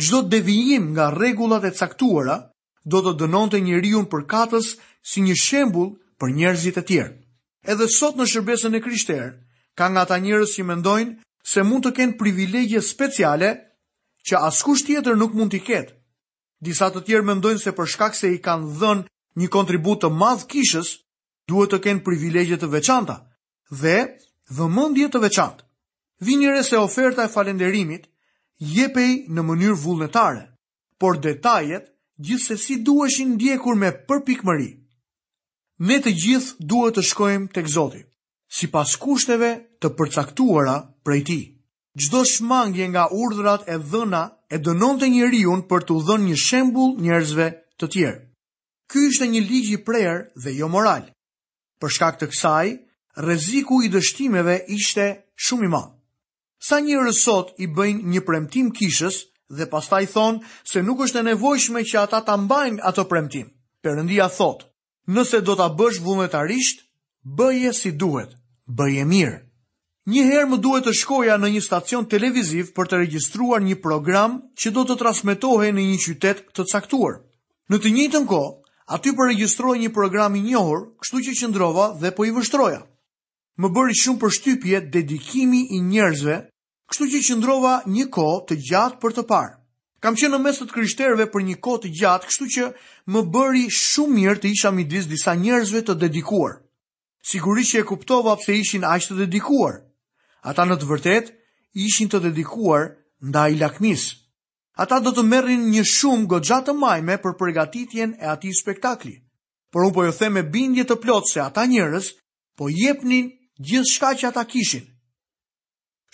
Gjdo 0.00 0.24
të 0.24 0.30
devijim 0.32 0.88
nga 0.96 1.10
regullat 1.14 1.66
e 1.68 1.74
caktuara, 1.78 2.38
do 2.84 3.02
të 3.04 3.12
dënonte 3.22 3.60
njeriun 3.62 4.08
për 4.10 4.24
katës 4.34 4.72
si 5.06 5.22
një 5.22 5.36
shembul 5.44 5.92
për 6.20 6.34
njerëzit 6.40 6.80
e 6.80 6.82
tjerë. 6.88 7.12
Edhe 7.64 7.86
sot 7.88 8.18
në 8.20 8.24
shërbesën 8.28 8.74
e 8.76 8.80
krishterë, 8.84 9.28
ka 9.78 9.86
nga 9.92 10.02
ta 10.08 10.18
njërës 10.20 10.50
që 10.58 10.64
mendojnë 10.68 11.14
se 11.48 11.62
mund 11.64 11.86
të 11.86 11.92
kenë 11.96 12.16
privilegje 12.20 12.82
speciale 12.84 13.48
që 14.28 14.40
askush 14.48 14.84
tjetër 14.84 15.16
nuk 15.16 15.32
mund 15.36 15.54
t'i 15.54 15.62
ketë. 15.64 15.94
Disa 16.64 16.90
të 16.92 17.00
tjerë 17.06 17.26
mendojnë 17.30 17.62
se 17.62 17.72
për 17.78 17.88
shkak 17.94 18.18
se 18.18 18.34
i 18.34 18.42
kanë 18.44 18.68
dhënë 18.80 19.06
një 19.40 19.48
kontribut 19.56 20.04
të 20.04 20.10
madh 20.16 20.44
kishës, 20.52 20.90
duhet 21.48 21.72
të 21.72 21.80
kenë 21.88 22.04
privilegje 22.04 22.58
të 22.60 22.68
veçanta 22.76 23.16
dhe 23.80 23.96
vëmendje 24.58 25.08
të 25.10 25.22
veçantë. 25.24 25.64
Vini 26.24 26.52
re 26.52 26.60
se 26.64 26.76
oferta 26.78 27.24
e 27.26 27.32
falënderimit 27.32 28.04
jepej 28.76 29.10
në 29.34 29.40
mënyrë 29.44 29.80
vullnetare, 29.84 30.44
por 31.00 31.16
detajet 31.24 31.88
gjithsesi 32.26 32.80
duheshin 32.86 33.34
ndjekur 33.40 33.74
me 33.80 33.90
përpikmëri. 34.08 34.70
Ne 35.82 35.98
të 35.98 36.10
gjithë 36.22 36.66
duhet 36.70 36.94
të 36.96 37.02
shkojmë 37.06 37.50
tek 37.54 37.66
Zoti, 37.70 38.00
sipas 38.58 38.92
kushteve 39.04 39.48
të 39.82 39.90
përcaktuara 39.98 40.74
prej 41.04 41.22
Tij. 41.26 41.42
Çdo 41.98 42.20
shmangje 42.32 42.86
nga 42.90 43.08
urdhrat 43.22 43.62
e 43.66 43.76
dhëna 43.90 44.22
e 44.50 44.56
dënonte 44.66 45.06
njeriu 45.10 45.54
për 45.70 45.80
të 45.86 45.94
dhënë 46.06 46.26
një 46.28 46.36
shembull 46.46 46.92
njerëzve 47.02 47.46
të 47.78 47.86
tjerë. 47.92 48.20
Ky 48.90 49.00
ishte 49.08 49.26
një 49.32 49.40
ligj 49.50 49.68
i 49.74 49.80
prerë 49.86 50.22
dhe 50.42 50.50
jo 50.60 50.68
moral. 50.74 51.10
Për 51.82 51.90
shkak 51.94 52.18
të 52.20 52.26
kësaj, 52.30 52.66
rreziku 53.26 53.82
i 53.82 53.90
dështimeve 53.94 54.56
ishte 54.78 55.06
shumë 55.44 55.66
i 55.66 55.70
madh. 55.74 55.90
Sa 56.68 56.78
njerëz 56.80 57.16
sot 57.26 57.50
i 57.58 57.66
bëjnë 57.76 58.06
një 58.14 58.22
premtim 58.30 58.70
kishës 58.78 59.16
dhe 59.58 59.66
pastaj 59.74 60.06
thonë 60.14 60.46
se 60.72 60.82
nuk 60.86 61.02
është 61.06 61.18
e 61.22 61.26
nevojshme 61.32 61.82
që 61.90 61.98
ata 62.04 62.22
ta 62.22 62.38
mbajnë 62.46 62.82
ato 62.90 63.04
premtim. 63.10 63.50
Perëndia 63.82 64.30
thotë: 64.38 64.70
Nëse 65.06 65.42
do 65.44 65.52
ta 65.58 65.66
bësh 65.68 66.00
vullnetarisht, 66.00 66.82
bëje 67.36 67.72
si 67.76 67.90
duhet, 67.92 68.30
bëje 68.66 69.04
mirë. 69.04 69.40
Një 70.08 70.22
herë 70.28 70.48
më 70.48 70.58
duhet 70.64 70.84
të 70.88 70.92
shkoja 71.00 71.36
në 71.40 71.48
një 71.54 71.62
stacion 71.64 72.04
televiziv 72.08 72.70
për 72.76 72.88
të 72.88 72.98
regjistruar 73.02 73.60
një 73.64 73.76
program 73.84 74.38
që 74.60 74.72
do 74.76 74.84
të 74.88 74.96
transmetohej 75.02 75.70
në 75.76 75.84
një 75.90 75.98
qytet 76.04 76.40
të 76.56 76.64
caktuar. 76.72 77.18
Në 77.70 77.80
të 77.84 77.92
njëjtën 77.96 78.26
kohë, 78.28 78.50
aty 78.96 79.12
po 79.16 79.28
regjistrohej 79.28 79.80
një 79.84 79.90
program 79.96 80.36
i 80.36 80.42
njohur, 80.44 80.86
kështu 81.04 81.20
që 81.28 81.34
qëndrova 81.40 81.86
dhe 82.02 82.12
po 82.16 82.24
i 82.28 82.32
vështroja. 82.36 82.80
Më 83.60 83.68
bëri 83.76 83.98
shumë 84.00 84.20
përshtypje 84.24 84.80
dedikimi 84.92 85.62
i 85.76 85.80
njerëzve, 85.88 86.38
kështu 86.90 87.10
që 87.12 87.22
qëndrova 87.28 87.74
një 87.96 88.08
kohë 88.16 88.40
të 88.48 88.58
gjatë 88.70 89.00
për 89.04 89.18
të 89.20 89.26
parë. 89.32 89.52
Kam 90.04 90.16
qenë 90.20 90.36
në 90.36 90.44
mes 90.44 90.58
të 90.60 90.66
krishterëve 90.68 91.24
për 91.34 91.42
një 91.46 91.54
kohë 91.64 91.80
të 91.82 91.90
gjatë, 91.98 92.26
kështu 92.28 92.46
që 92.54 92.64
më 93.14 93.20
bëri 93.34 93.60
shumë 93.76 94.12
mirë 94.16 94.40
të 94.42 94.50
isha 94.54 94.72
midis 94.78 95.06
disa 95.12 95.32
njerëzve 95.42 95.80
të 95.86 95.94
dedikuar. 96.02 96.50
Sigurisht 97.30 97.72
që 97.72 97.80
e 97.82 97.86
kuptova 97.90 98.34
pse 98.42 98.52
ishin 98.64 98.84
aq 98.88 99.06
të 99.08 99.16
dedikuar. 99.22 99.78
Ata 100.50 100.66
në 100.68 100.76
të 100.82 100.90
vërtetë 100.90 101.32
ishin 101.86 102.12
të 102.12 102.20
dedikuar 102.26 102.84
ndaj 103.30 103.48
lakmisë. 103.62 104.12
Ata 104.84 105.00
do 105.06 105.14
të 105.16 105.24
merrin 105.30 105.64
një 105.72 105.86
shumë 105.94 106.28
goxha 106.34 106.60
të 106.68 106.76
majme 106.84 107.16
për 107.24 107.38
përgatitjen 107.40 108.12
e 108.20 108.28
atij 108.34 108.58
spektakli. 108.60 109.14
Por 109.72 109.86
unë 109.88 109.94
po 109.96 110.04
ju 110.04 110.12
them 110.20 110.36
me 110.36 110.44
bindje 110.52 110.84
të 110.84 111.00
plotë 111.04 111.32
se 111.32 111.40
ata 111.48 111.64
njerëz 111.72 112.12
po 112.60 112.68
jepnin 112.68 113.32
gjithçka 113.56 114.12
që 114.20 114.32
ata 114.34 114.44
kishin. 114.52 114.84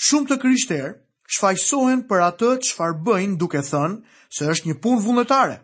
Shumë 0.06 0.30
të 0.30 0.40
krishterë 0.47 0.94
shfajsohen 1.30 2.00
për 2.10 2.25
atë 2.26 2.49
çfarë 2.66 2.99
bëjnë 3.06 3.37
duke 3.38 3.60
thënë 3.62 3.99
se 4.34 4.49
është 4.50 4.68
një 4.70 4.76
punë 4.82 5.02
vullnetare. 5.04 5.56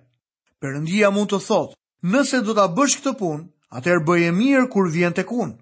Perëndia 0.63 1.11
mund 1.11 1.31
të 1.33 1.41
thotë, 1.47 1.75
nëse 2.13 2.39
do 2.47 2.55
ta 2.55 2.67
bësh 2.77 2.95
këtë 3.01 3.15
punë, 3.19 3.43
atëherë 3.79 4.05
bëje 4.07 4.31
mirë 4.39 4.69
kur 4.73 4.87
vjen 4.95 5.17
tek 5.17 5.33
unë. 5.33 5.57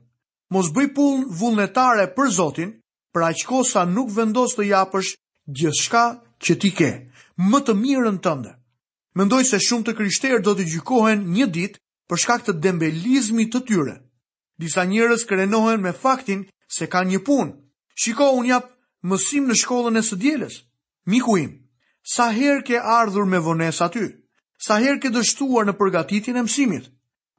Mos 0.53 0.69
bëj 0.77 0.89
punë 0.97 1.33
vullnetare 1.39 2.05
për 2.17 2.31
Zotin, 2.37 2.71
për 3.13 3.23
aq 3.23 3.39
sa 3.65 3.85
nuk 3.85 4.11
vendos 4.13 4.55
të 4.57 4.69
japësh 4.75 5.15
gjithçka 5.57 6.05
që 6.45 6.55
ti 6.61 6.71
ke, 6.79 6.91
më 7.41 7.59
të 7.65 7.73
mirën 7.75 8.19
tënde. 8.21 8.53
Mendoj 9.17 9.45
se 9.47 9.59
shumë 9.61 9.85
të 9.87 9.93
krishterë 9.97 10.43
do 10.43 10.53
të 10.55 10.65
gjykohen 10.73 11.21
një 11.37 11.47
ditë 11.47 11.79
për 12.09 12.17
shkak 12.19 12.45
të 12.45 12.53
dembelizmit 12.63 13.53
të 13.53 13.61
tyre. 13.67 13.97
Disa 14.59 14.85
njerëz 14.85 15.25
krenohen 15.25 15.81
me 15.83 15.93
faktin 15.93 16.45
se 16.69 16.87
kanë 16.87 17.11
një 17.11 17.21
punë. 17.27 17.53
Shiko, 17.95 18.31
un 18.35 18.47
mësim 19.11 19.47
në 19.51 19.57
shkollën 19.61 20.01
e 20.01 20.03
së 20.07 20.17
djeles. 20.17 20.55
Miku 21.13 21.35
im, 21.39 21.51
sa 22.03 22.31
herë 22.33 22.65
ke 22.65 22.79
ardhur 22.81 23.29
me 23.29 23.39
vones 23.45 23.83
aty? 23.85 24.07
Sa 24.65 24.79
herë 24.81 25.01
ke 25.03 25.11
dështuar 25.13 25.69
në 25.69 25.75
përgatitjen 25.79 26.41
e 26.41 26.45
mësimit? 26.47 26.89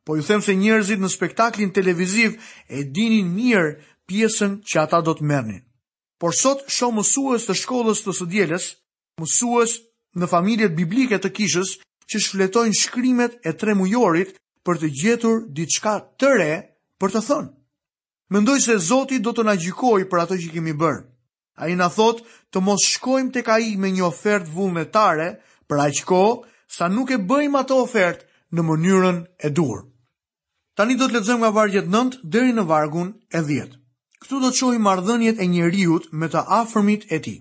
Po 0.05 0.15
ju 0.19 0.23
them 0.27 0.43
se 0.45 0.53
njerëzit 0.53 1.01
në 1.01 1.09
spektaklin 1.09 1.71
televiziv 1.73 2.35
e 2.69 2.83
dinin 2.93 3.31
mirë 3.33 3.71
pjesën 4.05 4.59
që 4.69 4.81
ata 4.83 4.99
do 5.01 5.15
të 5.17 5.25
mërnin. 5.25 5.63
Por 6.21 6.37
sot 6.37 6.61
shoh 6.69 6.93
mësues 6.93 7.47
të 7.49 7.55
shkollës 7.63 8.03
të 8.05 8.13
së 8.19 8.27
djeles, 8.29 8.67
mësues 9.19 9.79
në 10.21 10.29
familjet 10.31 10.77
biblike 10.77 11.17
të 11.19 11.33
kishës 11.39 11.73
që 12.09 12.21
shfletojnë 12.21 12.77
shkrimet 12.77 13.39
e 13.49 13.55
tre 13.57 13.73
mujorit 13.75 14.37
për 14.65 14.79
të 14.81 14.91
gjetur 15.01 15.41
diçka 15.57 15.97
të 16.21 16.31
re 16.37 16.53
për 17.01 17.15
të 17.17 17.25
thënë. 17.27 17.49
Mendoj 18.33 18.59
se 18.69 18.77
Zoti 18.85 19.19
do 19.19 19.33
të 19.33 19.43
na 19.49 19.55
për 20.13 20.21
ato 20.27 20.37
që 20.37 20.53
kemi 20.53 20.73
bërë. 20.73 21.01
A 21.63 21.69
i 21.71 21.75
në 21.79 21.85
thot 21.95 22.17
të 22.55 22.61
mos 22.67 22.83
shkojmë 22.95 23.31
të 23.35 23.41
ka 23.49 23.55
i 23.65 23.75
me 23.83 23.89
një 23.97 24.03
ofert 24.09 24.47
vullnetare, 24.55 25.27
pra 25.71 25.85
i 25.91 25.95
qko 26.01 26.23
sa 26.77 26.87
nuk 26.95 27.11
e 27.15 27.19
bëjmë 27.29 27.59
atë 27.61 27.77
ofert 27.83 28.23
në 28.55 28.63
mënyrën 28.69 29.21
e 29.47 29.49
dur. 29.59 29.77
Tani 30.75 30.97
do 30.99 31.07
të 31.07 31.15
letëzëm 31.15 31.41
nga 31.45 31.53
vargjet 31.55 31.87
nëndë 31.93 32.19
dheri 32.35 32.53
në 32.57 32.65
vargun 32.71 33.13
e 33.31 33.41
dhjet. 33.41 33.71
Këtu 34.25 34.39
do 34.43 34.49
të 34.51 34.59
qohi 34.65 34.81
mardhënjet 34.87 35.39
e 35.43 35.47
njeriut 35.53 36.09
me 36.19 36.27
të 36.33 36.41
afërmit 36.59 37.05
e 37.15 37.19
ti. 37.27 37.35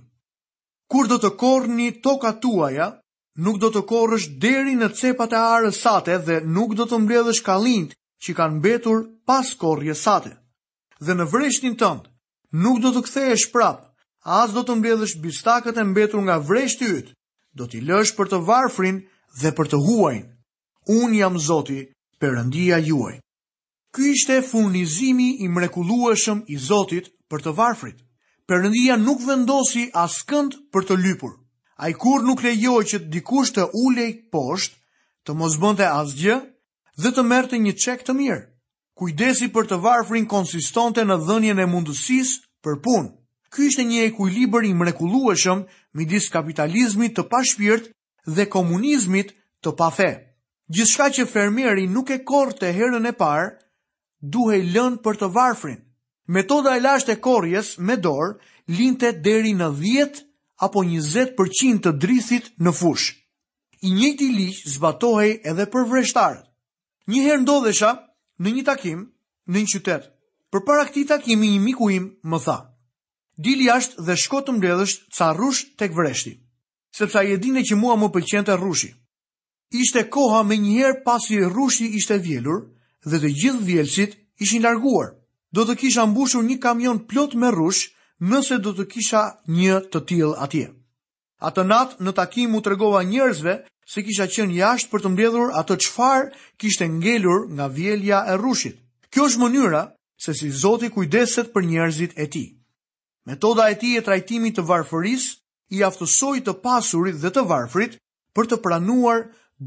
Kur 0.92 1.09
do 1.11 1.18
të 1.18 1.33
korni 1.42 1.88
toka 2.04 2.30
tuaja, 2.44 2.87
nuk 3.44 3.59
do 3.62 3.73
të 3.75 3.83
korësh 3.90 4.28
deri 4.44 4.76
në 4.78 4.92
cepat 5.00 5.35
e 5.35 5.40
arës 5.56 5.80
sate 5.87 6.21
dhe 6.28 6.38
nuk 6.54 6.76
do 6.78 6.87
të 6.87 7.00
mbledhësh 7.02 7.42
kalint 7.47 7.97
që 8.25 8.37
kanë 8.38 8.62
betur 8.68 9.02
pas 9.26 9.50
korje 9.64 9.97
sate. 10.04 10.37
Dhe 11.02 11.18
në 11.18 11.26
vreshtin 11.35 11.75
tëndë, 11.83 12.06
nuk 12.62 12.78
do 12.85 12.94
të 12.94 13.02
kthehesh 13.09 13.49
prapë, 13.56 13.90
as 14.24 14.52
do 14.56 14.62
të 14.64 14.72
mbledhësh 14.80 15.12
bistakët 15.20 15.76
e 15.76 15.82
mbetur 15.84 16.22
nga 16.24 16.38
të 16.80 16.88
yt. 16.98 17.10
Do 17.54 17.66
t'i 17.66 17.80
lësh 17.80 18.14
për 18.16 18.26
të 18.28 18.38
varfrin 18.48 19.02
dhe 19.40 19.50
për 19.52 19.68
të 19.68 19.78
huajin. 19.86 20.24
Un 20.88 21.14
jam 21.14 21.38
Zoti, 21.38 21.88
Perëndia 22.20 22.78
juaj. 22.80 23.14
Ky 23.94 24.02
ishte 24.12 24.42
funizimi 24.42 25.36
i 25.44 25.48
mrekullueshëm 25.48 26.40
i 26.48 26.56
Zotit 26.58 27.08
për 27.30 27.40
të 27.42 27.54
varfrit. 27.56 27.98
Perëndia 28.48 28.96
nuk 28.96 29.20
vendosi 29.26 29.90
askënd 29.92 30.52
për 30.72 30.82
të 30.84 30.96
lypur. 31.04 31.36
Ai 31.76 31.92
kur 31.92 32.22
nuk 32.24 32.42
lejoi 32.42 32.82
që 32.84 32.98
dikush 33.12 33.52
të 33.54 33.68
ulej 33.84 34.10
poshtë, 34.32 34.76
të 35.24 35.32
mos 35.34 35.56
bënte 35.62 35.86
asgjë 35.88 36.36
dhe 37.00 37.10
të 37.12 37.22
merrte 37.24 37.58
një 37.58 37.72
çek 37.82 38.02
të 38.06 38.12
mirë. 38.16 38.42
Kujdesi 38.98 39.48
për 39.54 39.64
të 39.66 39.78
varfrin 39.84 40.26
konsistonte 40.30 41.02
në 41.04 41.16
dhënien 41.26 41.58
e 41.60 41.66
mundësisë 41.66 42.42
për 42.64 42.80
punë 42.84 43.08
ky 43.54 43.68
ishte 43.70 43.84
një 43.87 44.00
ekuilibër 44.11 44.64
i 44.66 44.73
mrekullueshëm 44.75 45.61
midis 45.99 46.26
kapitalizmit 46.34 47.12
të 47.14 47.25
pashpirt 47.34 47.84
dhe 48.37 48.49
komunizmit 48.54 49.30
të 49.64 49.73
pafe. 49.78 50.08
Gjithçka 50.75 51.06
që 51.16 51.26
fermieri 51.34 51.84
nuk 51.94 52.11
e 52.11 52.18
korrte 52.30 52.73
herën 52.75 53.06
e 53.06 53.12
parë, 53.23 53.46
duhej 54.34 54.62
lënë 54.75 54.99
për 55.04 55.20
të 55.20 55.28
varfrin. 55.37 55.78
Metoda 56.34 56.73
e 56.75 56.80
lashtë 56.82 57.14
e 57.14 57.20
korjes 57.26 57.75
me 57.87 57.96
dorë 58.06 58.32
linte 58.78 59.12
deri 59.26 59.52
në 59.54 59.68
10 59.80 60.23
apo 60.66 60.82
20% 60.88 61.84
të 61.87 61.92
drithit 62.02 62.50
në 62.64 62.73
fush. 62.80 63.06
I 63.87 63.92
njëti 63.92 64.30
ligj 64.38 64.62
zbatohej 64.75 65.34
edhe 65.50 65.66
për 65.75 65.84
vreshtarët. 65.92 66.44
Një 67.12 67.23
herë 67.26 67.44
ndodhesha 67.44 67.92
në 68.42 68.54
një 68.58 68.64
takim 68.70 69.06
në 69.50 69.56
një 69.62 69.68
qytet. 69.76 70.11
Për 70.50 70.62
para 70.68 70.87
këti 70.88 71.06
takimi 71.12 71.52
një 71.54 71.61
miku 71.66 71.90
im 71.99 72.06
më 72.30 72.38
tha, 72.46 72.56
dili 73.36 73.68
ashtë 73.70 74.02
dhe 74.06 74.14
të 74.46 74.52
mbledhësht 74.52 75.04
ca 75.16 75.32
rush 75.32 75.64
tek 75.76 75.92
vreshti, 75.94 76.34
sepse 76.96 77.18
a 77.18 77.22
jedine 77.22 77.62
që 77.62 77.74
mua 77.76 77.96
më 77.96 78.08
pëlqente 78.12 78.56
rushi. 78.56 78.90
Ishte 79.74 80.04
koha 80.10 80.42
me 80.42 80.56
njëherë 80.56 81.02
pasi 81.04 81.38
rushi 81.42 81.86
ishte 81.98 82.18
vjelur 82.18 82.62
dhe 83.04 83.18
të 83.18 83.28
gjithë 83.40 83.62
vjelësit 83.64 84.12
ishin 84.38 84.62
larguar. 84.62 85.14
Do 85.52 85.64
të 85.64 85.74
kisha 85.76 86.06
mbushur 86.06 86.42
një 86.44 86.58
kamion 86.62 86.98
plot 87.08 87.34
me 87.34 87.50
rush 87.50 87.90
nëse 88.20 88.58
do 88.62 88.72
të 88.74 88.86
kisha 88.92 89.22
një 89.48 89.80
të 89.90 90.00
til 90.06 90.30
atje. 90.38 90.68
Atë 91.42 91.64
natë 91.66 91.98
në 92.04 92.12
takim 92.14 92.54
u 92.54 92.60
tregova 92.62 93.02
njerëzve 93.02 93.56
se 93.92 94.02
kisha 94.02 94.26
qenë 94.30 94.54
jashtë 94.60 94.90
për 94.92 95.00
të 95.04 95.10
mbledhur 95.10 95.50
atë 95.60 95.76
çfarë 95.84 96.30
kishte 96.58 96.86
ngelur 96.88 97.48
nga 97.50 97.66
vjelja 97.66 98.22
e 98.32 98.36
rushit. 98.36 98.78
Kjo 99.10 99.26
është 99.28 99.42
mënyra 99.42 99.82
se 100.24 100.34
si 100.34 100.50
Zoti 100.50 100.88
kujdeset 100.90 101.50
për 101.52 101.64
njerëzit 101.70 102.14
e 102.16 102.26
tij. 102.30 102.48
Metoda 103.30 103.64
e 103.72 103.76
tij 103.80 103.96
e 103.98 104.02
trajtimit 104.04 104.58
të 104.58 104.62
varfërisë 104.68 105.30
i 105.76 105.80
aftësoi 105.86 106.42
të 106.44 106.54
pasurit 106.64 107.16
dhe 107.22 107.30
të 107.32 107.44
varfrit 107.48 107.94
për 108.36 108.48
të 108.50 108.58
pranuar 108.66 109.22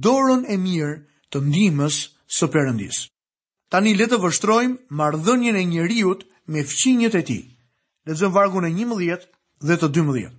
dorën 0.08 0.44
e 0.46 0.58
mirë 0.66 0.92
të 1.34 1.42
ndihmës 1.48 1.98
së 2.38 2.50
Perëndisë. 2.56 3.08
Tani 3.74 3.96
le 3.98 4.06
të 4.12 4.20
vështrojmë 4.26 4.78
marrëdhënien 5.00 5.58
e 5.58 5.64
njeriu 5.74 6.12
me 6.54 6.62
fqinjet 6.70 7.18
e 7.22 7.24
tij. 7.30 7.44
Lexojmë 8.08 8.36
vargun 8.38 8.68
e 8.70 8.70
11 8.78 9.26
dhe 9.68 9.76
të 9.82 9.90
12. 9.98 10.30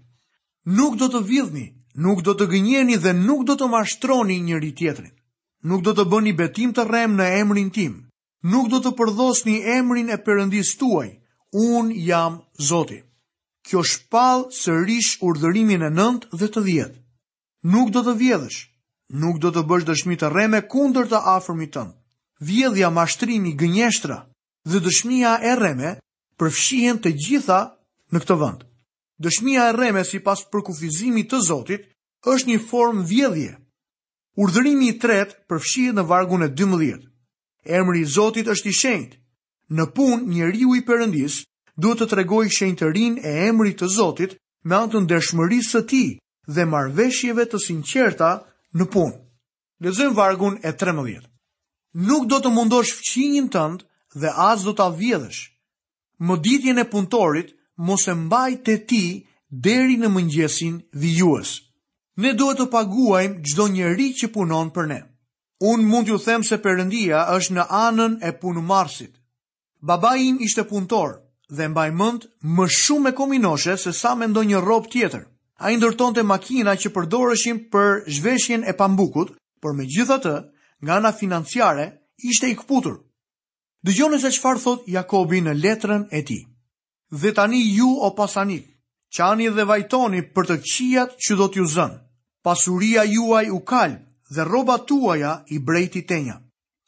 Nuk 0.78 0.94
do 1.00 1.10
të 1.14 1.24
vidhni, 1.32 1.66
nuk 2.04 2.22
do 2.26 2.32
të 2.38 2.46
gënjeni 2.52 2.96
dhe 3.02 3.12
nuk 3.26 3.42
do 3.48 3.58
të 3.58 3.66
mashtroni 3.74 4.38
njëri 4.46 4.70
tjetrin. 4.78 5.14
Nuk 5.68 5.82
do 5.86 5.92
të 5.98 6.04
bëni 6.12 6.32
betim 6.38 6.70
të 6.72 6.86
rrem 6.86 7.18
në 7.18 7.26
emrin 7.42 7.74
tim. 7.74 7.98
Nuk 8.52 8.70
do 8.72 8.78
të 8.80 8.94
përdhosni 8.98 9.58
emrin 9.78 10.08
e 10.08 10.16
Perëndisë 10.26 10.78
tuaj. 10.80 11.08
Un 11.66 11.90
jam 12.08 12.38
Zoti 12.70 13.02
kjo 13.68 13.82
shpal 13.92 14.46
sërish 14.56 15.18
urdhërimin 15.28 15.84
e 15.84 15.90
nëndë 15.92 16.32
dhe 16.40 16.48
të 16.52 16.62
djetë. 16.68 16.98
Nuk 17.74 17.90
do 17.92 18.00
të 18.06 18.14
vjedhësh, 18.20 18.60
nuk 19.20 19.40
do 19.42 19.50
të 19.52 19.64
bësh 19.68 19.84
dëshmi 19.90 20.16
të 20.20 20.30
reme 20.32 20.60
kundër 20.72 21.08
të 21.10 21.20
afërmi 21.36 21.68
tënë. 21.74 21.92
Vjedhja 22.48 22.88
mashtrimi 22.96 23.52
gënjeshtra 23.60 24.18
dhe 24.70 24.80
dëshmia 24.86 25.34
e 25.44 25.52
reme 25.60 25.90
përfshihen 26.40 27.00
të 27.02 27.12
gjitha 27.24 27.60
në 28.14 28.22
këtë 28.24 28.38
vënd. 28.40 28.60
Dëshmia 29.24 29.68
e 29.68 29.74
reme 29.76 30.04
si 30.06 30.20
pas 30.24 30.40
përkufizimi 30.52 31.26
të 31.28 31.40
Zotit 31.48 31.88
është 32.30 32.52
një 32.54 32.58
formë 32.70 33.04
vjedhje. 33.10 33.52
Urdhërimi 34.38 34.88
i 34.94 34.98
tretë 35.02 35.42
përfshihet 35.50 35.96
në 35.98 36.06
vargun 36.08 36.46
e 36.46 36.48
12. 36.54 37.02
Emri 37.78 38.00
i 38.04 38.10
Zotit 38.16 38.48
është 38.48 38.70
i 38.70 38.78
shenjtë. 38.82 39.18
Në 39.76 39.84
punë 39.96 40.24
njeriu 40.30 40.72
i 40.78 40.84
Perëndisë 40.86 41.47
duhet 41.80 42.00
të 42.02 42.06
tregoj 42.12 42.48
shenjtërin 42.54 43.20
e 43.22 43.32
emrit 43.48 43.76
të 43.80 43.86
Zotit 43.96 44.32
me 44.66 44.74
antën 44.82 45.04
dërshmërisë 45.08 45.70
të 45.74 45.82
ti 45.92 46.02
dhe 46.54 46.64
marveshjeve 46.72 47.44
të 47.52 47.60
sinqerta 47.64 48.30
në 48.78 48.88
punë. 48.92 49.14
Lexojmë 49.86 50.16
vargun 50.18 50.56
e 50.66 50.72
13. 50.80 51.22
Nuk 52.08 52.26
do 52.32 52.40
të 52.42 52.50
mundosh 52.56 52.90
fqinjin 52.98 53.46
tëndë 53.54 53.86
dhe 54.22 54.32
as 54.50 54.64
do 54.66 54.74
të 54.74 54.88
avjedhësh. 54.90 55.42
Më 56.26 56.34
ditjen 56.44 56.82
e 56.82 56.88
punëtorit 56.90 57.54
mos 57.86 58.08
e 58.10 58.14
mbaj 58.24 58.52
të 58.66 58.74
ti 58.90 59.04
deri 59.68 59.94
në 60.02 60.10
mëngjesin 60.16 60.80
dhijuës. 61.02 61.52
Ne 62.18 62.32
duhet 62.34 62.58
të 62.58 62.66
paguajmë 62.74 63.38
gjdo 63.46 63.68
njeri 63.76 64.08
që 64.18 64.32
punon 64.34 64.74
për 64.74 64.90
ne. 64.90 65.00
Unë 65.62 65.86
mund 65.90 66.10
ju 66.10 66.18
them 66.26 66.42
se 66.46 66.58
përëndia 66.62 67.22
është 67.36 67.54
në 67.56 67.64
anën 67.86 68.18
e 68.26 68.34
punëmarsit. 68.42 69.14
Baba 69.78 70.16
im 70.18 70.42
ishte 70.42 70.66
punëtorë, 70.70 71.16
dhe 71.48 71.68
mbaj 71.68 71.90
më 72.42 72.66
shumë 72.70 73.08
e 73.08 73.14
kominoshe 73.16 73.76
se 73.76 73.92
sa 73.92 74.14
me 74.14 74.26
ndonjë 74.28 74.60
rrob 74.60 74.88
tjetër. 74.92 75.22
Ai 75.58 75.76
ndërtonte 75.76 76.22
makina 76.22 76.76
që 76.78 76.92
përdoreshin 76.94 77.58
për 77.72 78.04
zhveshjen 78.16 78.62
e 78.64 78.72
pambukut, 78.78 79.34
por 79.60 79.72
megjithatë, 79.74 80.34
nga 80.82 80.92
ana 80.98 81.12
financiare 81.12 81.86
ishte 82.30 82.46
i 82.50 82.54
kputur. 82.54 83.00
Dëgjoni 83.86 84.18
se 84.20 84.30
çfarë 84.36 84.62
thot 84.62 84.82
Jakobi 84.86 85.40
në 85.42 85.54
letrën 85.64 86.04
e 86.14 86.20
tij. 86.26 86.44
Dhe 87.20 87.32
tani 87.34 87.60
ju 87.76 87.88
o 88.06 88.10
pasanik, 88.14 88.66
qani 89.16 89.48
dhe 89.56 89.64
vajtoni 89.66 90.20
për 90.34 90.44
të 90.46 90.56
qijat 90.68 91.10
që 91.24 91.32
do 91.40 91.46
t'ju 91.48 91.66
zënë. 91.76 91.98
Pasuria 92.44 93.02
juaj 93.14 93.48
u 93.50 93.58
kal 93.70 93.92
dhe 94.34 94.44
roba 94.44 94.76
tuaja 94.88 95.32
i 95.54 95.58
brejti 95.58 96.04
tenja. 96.06 96.36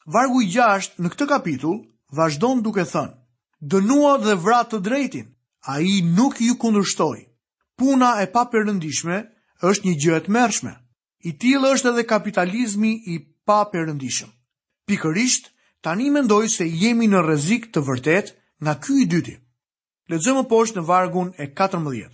Vargu 0.06 0.44
6 0.46 0.94
në 1.02 1.08
këtë 1.10 1.26
kapitull 1.32 1.80
vazhdon 2.16 2.62
duke 2.62 2.86
thënë: 2.86 3.19
dënua 3.68 4.16
dhe 4.24 4.34
vrat 4.40 4.70
të 4.72 4.78
drejtin, 4.80 5.26
a 5.68 5.80
i 5.84 6.00
nuk 6.02 6.40
ju 6.40 6.54
kundërshtoj. 6.56 7.18
Puna 7.76 8.16
e 8.22 8.26
pa 8.32 8.42
përëndishme 8.52 9.18
është 9.64 9.86
një 9.88 9.94
gjëhet 10.02 10.28
mërshme. 10.32 10.72
I 11.28 11.32
tilë 11.36 11.74
është 11.76 11.90
edhe 11.92 12.04
kapitalizmi 12.06 12.92
i 13.12 13.18
pa 13.46 13.64
Pikërisht, 14.90 15.52
tani 15.80 16.10
mendoj 16.10 16.48
se 16.50 16.64
jemi 16.66 17.06
në 17.06 17.20
rezik 17.22 17.68
të 17.72 17.80
vërtet 17.86 18.32
nga 18.60 18.74
ky 18.74 18.94
i 19.02 19.06
dyti. 19.06 19.36
Ledzëmë 20.10 20.42
poshtë 20.50 20.80
në 20.80 20.86
vargun 20.88 21.28
e 21.38 21.46
14. 21.54 22.08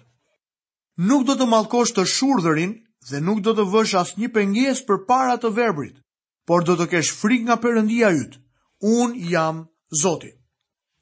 Nuk 1.09 1.25
do 1.27 1.35
të 1.35 1.47
malkosht 1.49 1.97
të 1.97 2.05
shurëdërin 2.05 2.73
dhe 3.11 3.21
nuk 3.25 3.41
do 3.41 3.55
të 3.57 3.65
vësh 3.73 3.97
as 4.01 4.13
një 4.21 4.29
pëngjes 4.37 4.85
për 4.89 5.07
para 5.09 5.39
të 5.41 5.55
verbrit, 5.57 5.97
por 6.47 6.65
do 6.69 6.77
të 6.77 6.87
kesh 6.93 7.15
frik 7.17 7.47
nga 7.49 7.57
përëndia 7.65 8.11
jytë. 8.13 8.43
Unë 8.83 9.27
jam 9.33 9.65
zotit. 10.03 10.36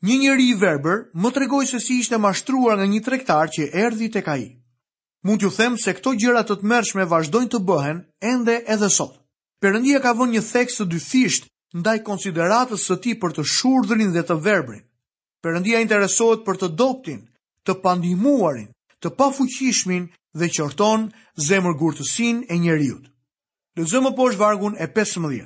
Një 0.05 0.15
njeri 0.21 0.45
i 0.53 0.55
verber 0.61 0.95
më 1.23 1.31
tregoj 1.35 1.67
se 1.69 1.79
si 1.81 1.95
ishte 2.03 2.19
mashtruar 2.21 2.77
nga 2.77 2.87
një 2.93 2.99
trektar 3.07 3.47
që 3.55 3.71
erdi 3.85 4.11
të 4.13 4.21
kaji. 4.27 4.49
Mund 5.25 5.39
t'ju 5.41 5.51
them 5.57 5.79
se 5.81 5.95
këto 5.97 6.13
gjëra 6.21 6.43
të 6.45 6.57
të 6.61 6.69
mërshme 6.73 7.07
vazhdojnë 7.13 7.53
të 7.55 7.61
bëhen 7.69 8.03
ende 8.33 8.57
edhe 8.75 8.91
sot. 8.99 9.15
Perëndia 9.65 10.03
ka 10.05 10.13
vënë 10.19 10.35
një 10.35 10.43
theks 10.51 10.77
të 10.83 10.87
dyfisht 10.93 11.49
ndaj 11.81 11.97
konsideratës 12.11 12.85
së 12.91 12.99
tij 13.03 13.15
për 13.23 13.33
të 13.39 13.47
shurdhrin 13.55 14.13
dhe 14.13 14.27
të 14.29 14.37
verbrin. 14.47 14.85
Perëndia 15.43 15.81
interesohet 15.81 16.45
për 16.47 16.59
të 16.61 16.69
doptin, 16.85 17.23
të 17.65 17.73
pandihmuarin, 17.85 18.69
të 19.01 19.09
pafuqishmin 19.21 20.11
dhe 20.37 20.53
qorton 20.59 21.09
zemër 21.49 21.75
gurtësin 21.81 22.45
e 22.53 22.59
njeriu. 22.61 22.99
Lexojmë 23.79 24.13
poshtë 24.21 24.43
vargun 24.45 24.75
e 24.77 24.85
15. 25.01 25.45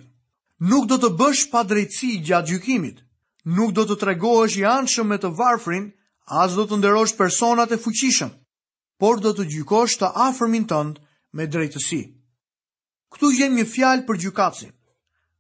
Nuk 0.73 0.91
do 0.91 0.97
të 1.05 1.15
bësh 1.21 1.45
drejtësi 1.71 2.13
gjatë 2.27 2.53
gjykimit, 2.57 2.99
nuk 3.57 3.73
do 3.77 3.85
të 3.89 3.97
tregohesh 4.03 4.59
i 4.61 4.65
anshëm 4.69 5.09
me 5.13 5.19
të 5.23 5.31
varfrin, 5.39 5.91
as 6.41 6.57
do 6.59 6.67
të 6.69 6.79
nderosh 6.83 7.15
personat 7.17 7.73
e 7.73 7.79
fuqishëm, 7.81 8.31
por 9.01 9.21
do 9.25 9.33
të 9.35 9.47
gjykosh 9.53 9.95
të 10.01 10.11
afërmin 10.29 10.67
tënd 10.69 10.99
me 11.37 11.47
drejtësi. 11.53 12.03
Ktu 13.17 13.31
jem 13.33 13.55
një 13.57 13.65
fjalë 13.75 14.05
për 14.09 14.19
gjykatësin. 14.27 14.73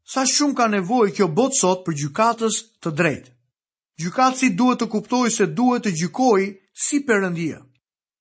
Sa 0.08 0.22
shumë 0.24 0.56
ka 0.56 0.68
nevojë 0.72 1.12
kjo 1.18 1.26
botë 1.36 1.58
sot 1.60 1.82
për 1.84 1.96
gjykatës 2.02 2.58
të 2.82 2.92
drejtë. 3.00 3.32
Gjykatësi 4.00 4.48
duhet 4.56 4.80
të 4.80 4.86
kuptojë 4.92 5.32
se 5.34 5.46
duhet 5.58 5.84
të 5.84 5.92
gjykojë 6.00 6.48
si 6.84 7.02
Perëndia. 7.04 7.58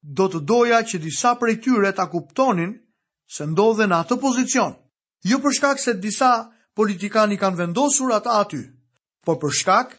Do 0.01 0.27
të 0.29 0.41
doja 0.49 0.81
që 0.89 0.99
disa 1.03 1.35
prej 1.39 1.55
tyre 1.63 1.93
ta 1.95 2.07
kuptonin 2.11 2.73
se 3.35 3.47
ndodhen 3.47 3.93
në 3.93 4.01
atë 4.03 4.17
pozicion, 4.23 4.73
jo 5.27 5.39
për 5.43 5.55
shkak 5.57 5.79
se 5.83 5.93
disa 5.93 6.33
politikani 6.77 7.37
kanë 7.39 7.59
vendosur 7.63 8.11
ata 8.17 8.35
aty 8.41 8.65
por 9.27 9.35
për 9.43 9.55
shkak 9.61 9.95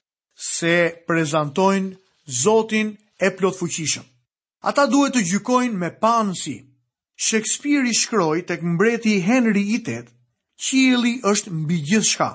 se 0.51 0.71
prezantojnë 1.09 1.97
Zotin 2.29 2.93
e 3.25 3.31
plot 3.33 3.57
fuqishëm. 3.57 4.05
Ata 4.69 4.85
duhet 4.93 5.15
të 5.17 5.23
gjykojnë 5.31 5.79
me 5.81 5.89
panësi. 6.03 6.59
Shakespeare 7.27 7.89
i 7.89 7.97
shkroi 7.97 8.43
tek 8.49 8.61
mbreti 8.63 9.15
Henry 9.25 9.63
i 9.75 9.79
8, 9.81 10.11
qielli 10.61 11.15
është 11.31 11.55
mbi 11.63 11.79
gjithçka. 11.91 12.29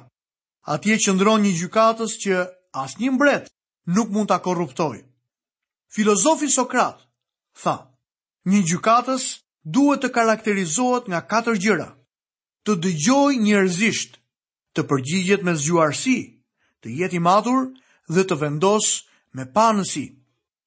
Atje 0.73 0.97
qëndron 1.05 1.45
një 1.45 1.51
gjykatës 1.61 2.17
që 2.25 2.39
asnjë 2.83 3.13
mbret 3.15 3.51
nuk 3.93 4.09
mund 4.09 4.31
ta 4.33 4.39
korruptojë. 4.41 5.03
Filozofi 5.93 6.49
Sokrat 6.49 6.97
tha, 7.61 7.75
një 8.49 8.63
gjykatës 8.73 9.27
duhet 9.63 10.01
të 10.03 10.09
karakterizohet 10.17 11.05
nga 11.11 11.21
katër 11.21 11.61
gjëra: 11.63 11.89
të 12.65 12.79
dëgjojë 12.81 13.43
njerëzisht, 13.45 14.17
të 14.73 14.89
përgjigjet 14.89 15.45
me 15.45 15.53
zgjuarësi, 15.55 16.17
të 16.83 16.91
jetë 16.99 17.17
i 17.17 17.21
matur 17.23 17.63
dhe 18.11 18.23
të 18.27 18.37
vendos 18.43 18.89
me 19.35 19.47
panësi. 19.55 20.05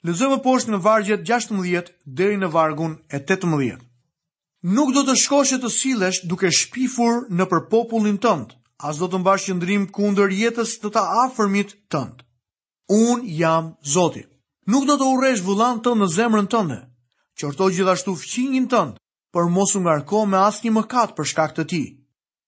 Lëzëmë 0.07 0.41
poshtë 0.45 0.73
në 0.73 0.81
vargjet 0.85 1.25
16 1.29 1.93
deri 2.19 2.39
në 2.41 2.49
vargun 2.55 2.95
e 3.13 3.21
18. 3.29 3.83
Nuk 4.77 4.93
do 4.97 5.03
të 5.07 5.17
shkosh 5.23 5.57
e 5.57 5.59
të 5.63 5.71
silesh 5.71 6.23
duke 6.31 6.49
shpifur 6.57 7.27
në 7.37 7.47
për 7.51 7.67
popullin 7.71 8.17
tëndë, 8.23 8.57
as 8.89 8.99
do 9.01 9.09
të 9.09 9.21
mbash 9.23 9.49
qëndrim 9.51 9.85
kunder 9.95 10.33
jetës 10.35 10.77
të 10.83 10.91
ta 10.97 11.05
afërmit 11.27 11.77
tëndë. 11.93 12.25
Unë 12.97 13.23
jam 13.41 13.71
Zoti. 13.95 14.25
Nuk 14.71 14.87
do 14.89 14.97
të 14.99 15.11
urresh 15.13 15.43
vullan 15.47 15.83
të 15.85 15.93
në 16.01 16.09
zemrën 16.17 16.49
tënde, 16.51 16.79
qërto 17.39 17.69
gjithashtu 17.75 18.17
fqinjin 18.23 18.67
tënd 18.73 18.97
për 19.35 19.51
mosu 19.57 19.79
nga 19.83 19.99
rko 20.01 20.25
me 20.27 20.41
asni 20.49 20.71
mëkat 20.75 21.13
për 21.17 21.29
shkak 21.31 21.55
të 21.57 21.65
ti 21.71 21.83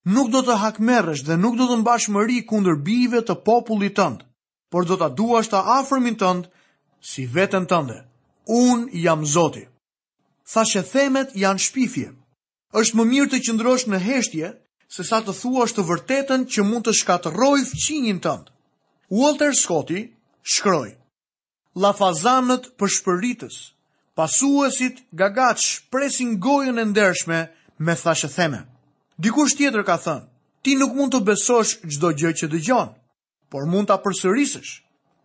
nuk 0.08 0.28
do 0.32 0.40
të 0.46 0.54
hakmerresh 0.62 1.22
dhe 1.28 1.36
nuk 1.36 1.56
do 1.60 1.66
të 1.68 1.76
mbash 1.82 2.06
mëri 2.14 2.38
kundër 2.48 2.78
bijve 2.86 3.20
të 3.28 3.34
popullit 3.44 3.96
tënd, 3.98 4.22
por 4.72 4.86
do 4.88 4.96
ta 4.96 5.08
duash 5.10 5.50
ta 5.52 5.60
afërmin 5.78 6.16
tënd 6.20 6.46
si 7.04 7.26
veten 7.28 7.66
tënde. 7.68 7.98
Un 8.48 8.88
jam 9.04 9.26
Zoti. 9.28 9.66
Thashë 10.48 10.82
themet 10.92 11.34
janë 11.36 11.60
shpifje. 11.60 12.08
Është 12.72 12.96
më 12.96 13.04
mirë 13.10 13.30
të 13.34 13.40
qëndrosh 13.44 13.84
në 13.92 13.98
heshtje 14.06 14.48
se 14.92 15.04
sa 15.04 15.18
të 15.20 15.34
thuash 15.36 15.74
të 15.76 15.84
vërtetën 15.90 16.46
që 16.48 16.64
mund 16.64 16.86
të 16.88 16.94
shkatërroj 17.00 17.60
fqinjin 17.68 18.22
tënd. 18.24 18.48
Walter 19.12 19.52
Scotti 19.56 20.06
shkroi: 20.52 20.94
Lafazanët 21.84 22.70
për 22.80 22.94
shpëritës, 22.96 23.56
pasuesit 24.16 25.04
gagaç 25.12 25.68
presin 25.92 26.34
gojën 26.44 26.80
e 26.80 26.88
ndershme 26.88 27.40
me 27.84 27.94
thashë 28.00 28.32
themet. 28.36 28.66
Dikush 29.18 29.54
tjetër 29.58 29.82
ka 29.82 29.96
thënë, 29.98 30.26
ti 30.62 30.76
nuk 30.78 30.92
mund 30.94 31.10
të 31.10 31.18
besosh 31.26 31.80
gjdo 31.90 32.10
gjë 32.20 32.30
që 32.38 32.46
dë 32.52 32.58
gjonë, 32.68 32.92
por 33.50 33.64
mund 33.66 33.88
të 33.90 33.94
apërsërisësh. 33.96 34.70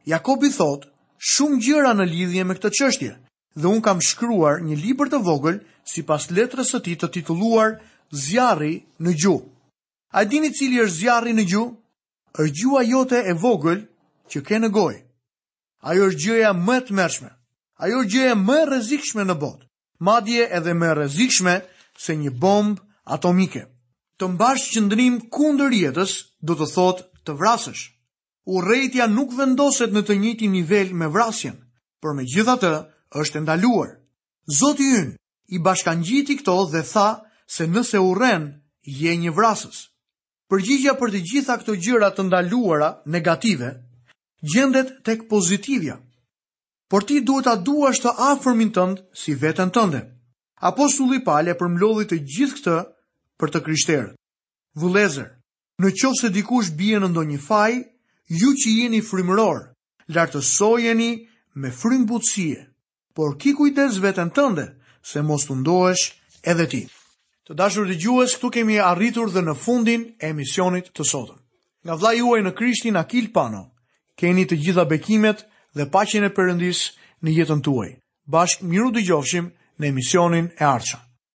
Jakobi 0.09 0.49
thotë, 0.49 0.87
shumë 1.21 1.59
gjëra 1.61 1.91
në 1.99 2.07
lidhje 2.09 2.43
me 2.45 2.55
këtë 2.57 2.71
qështje, 2.73 3.11
dhe 3.53 3.67
unë 3.69 3.83
kam 3.85 4.01
shkruar 4.01 4.63
një 4.65 4.79
liber 4.81 5.11
të 5.13 5.19
vogël 5.27 5.59
si 5.91 6.01
pas 6.09 6.25
letrës 6.33 6.73
të 6.73 6.79
ti 6.87 6.95
të 7.03 7.09
tituluar 7.19 7.75
Zjarri 8.13 8.73
në 9.01 9.13
gju. 9.21 9.35
A 10.17 10.23
dini 10.29 10.49
cili 10.53 10.81
është 10.81 10.97
zjarri 11.03 11.33
në 11.37 11.43
gju? 11.49 11.63
është 12.33 12.53
gjua 12.59 12.81
jote 12.85 13.19
e 13.29 13.33
vogël 13.37 13.79
që 14.29 14.39
ke 14.45 14.57
në 14.59 14.69
gojë. 14.73 14.99
Ajo 15.85 16.07
është 16.09 16.21
gjëja 16.23 16.49
më 16.65 16.77
të 16.87 16.95
mërshme. 16.97 17.29
Ajo 17.83 17.99
është 18.01 18.11
gjëja 18.13 18.35
më 18.41 18.57
rezikshme 18.73 19.23
në 19.25 19.35
botë. 19.41 19.67
Madje 20.05 20.49
edhe 20.57 20.73
më 20.73 20.89
rezikshme 20.97 21.55
se 22.05 22.17
një 22.23 22.33
bombë 22.41 22.81
atomike 23.15 23.65
të 24.21 24.27
mbash 24.33 24.65
qëndrim 24.73 25.15
kundër 25.33 25.71
jetës 25.79 26.13
do 26.45 26.53
të 26.59 26.67
thot 26.75 26.99
të 27.25 27.35
vrasësh. 27.39 27.83
Urrejtja 28.57 29.05
nuk 29.09 29.31
vendoset 29.39 29.93
në 29.95 30.01
të 30.07 30.17
njëti 30.23 30.49
nivel 30.51 30.91
me 30.99 31.07
vrasjen, 31.07 31.55
për 32.03 32.11
me 32.17 32.25
gjitha 32.31 32.55
të 32.61 32.71
është 33.21 33.41
ndaluar. 33.45 33.93
Zotë 34.59 34.87
jynë 34.89 35.15
i 35.55 35.59
bashkan 35.65 36.03
gjiti 36.03 36.35
këto 36.41 36.57
dhe 36.75 36.81
tha 36.93 37.07
se 37.55 37.67
nëse 37.71 37.99
urren, 38.03 38.49
je 38.83 39.11
një 39.17 39.31
vrasës. 39.37 39.85
Përgjigja 40.51 40.93
për 40.99 41.09
të 41.15 41.21
gjitha 41.29 41.55
këto 41.61 41.77
gjëra 41.83 42.09
të 42.13 42.25
ndaluara 42.27 42.89
negative, 43.05 43.71
gjendet 44.53 44.99
tek 45.07 45.23
pozitivja. 45.31 45.95
Por 46.91 47.07
ti 47.07 47.21
duhet 47.25 47.47
a 47.47 47.55
duash 47.55 48.03
të 48.03 48.11
afërmin 48.33 48.73
tëndë 48.75 49.05
si 49.17 49.33
vetën 49.39 49.71
tënde. 49.73 50.03
Apostulli 50.63 51.23
Pale 51.25 51.55
përmlodhi 51.57 52.05
të 52.11 52.17
gjithë 52.29 52.57
këtë 52.59 52.75
për 53.43 53.51
të 53.51 53.59
krishterë. 53.67 54.05
Vëlezër, 54.79 55.25
në 55.83 55.89
qovë 55.99 56.19
se 56.21 56.29
dikush 56.31 56.69
bie 56.79 56.99
në 57.03 57.09
ndonjë 57.11 57.39
faj, 57.43 57.73
ju 58.39 58.51
që 58.61 58.69
jeni 58.79 59.01
frimëror, 59.03 59.57
lartësojeni 60.15 61.09
me 61.59 61.73
frimëbutësie, 61.75 62.61
por 63.15 63.35
ki 63.37 63.51
kujdes 63.59 63.99
vetën 64.03 64.31
tënde, 64.35 64.69
se 65.03 65.19
mos 65.27 65.43
të 65.45 65.57
ndoesh 65.59 66.05
edhe 66.47 66.69
ti. 66.71 66.83
Të 67.43 67.57
dashur 67.59 67.85
dhe 67.89 67.97
gjues, 67.99 68.37
këtu 68.39 68.49
kemi 68.55 68.79
arritur 68.79 69.27
dhe 69.33 69.43
në 69.43 69.57
fundin 69.59 70.05
e 70.23 70.31
emisionit 70.31 70.87
të 70.95 71.03
sotën. 71.03 71.37
Nga 71.83 71.95
vla 71.99 72.11
juaj 72.15 72.39
në 72.45 72.51
krishtin 72.55 72.95
Akil 72.95 73.27
Pano, 73.35 73.65
keni 74.15 74.45
të 74.47 74.61
gjitha 74.63 74.85
bekimet 74.87 75.43
dhe 75.75 75.89
pachin 75.91 76.23
e 76.23 76.31
përëndis 76.31 76.85
në 77.23 77.35
jetën 77.41 77.61
tuaj. 77.65 77.89
Bashk 78.31 78.63
miru 78.63 78.93
dhe 78.95 79.03
gjofshim 79.03 79.51
në 79.79 79.91
emisionin 79.91 80.53
e 80.55 80.63
arqën. 80.77 81.12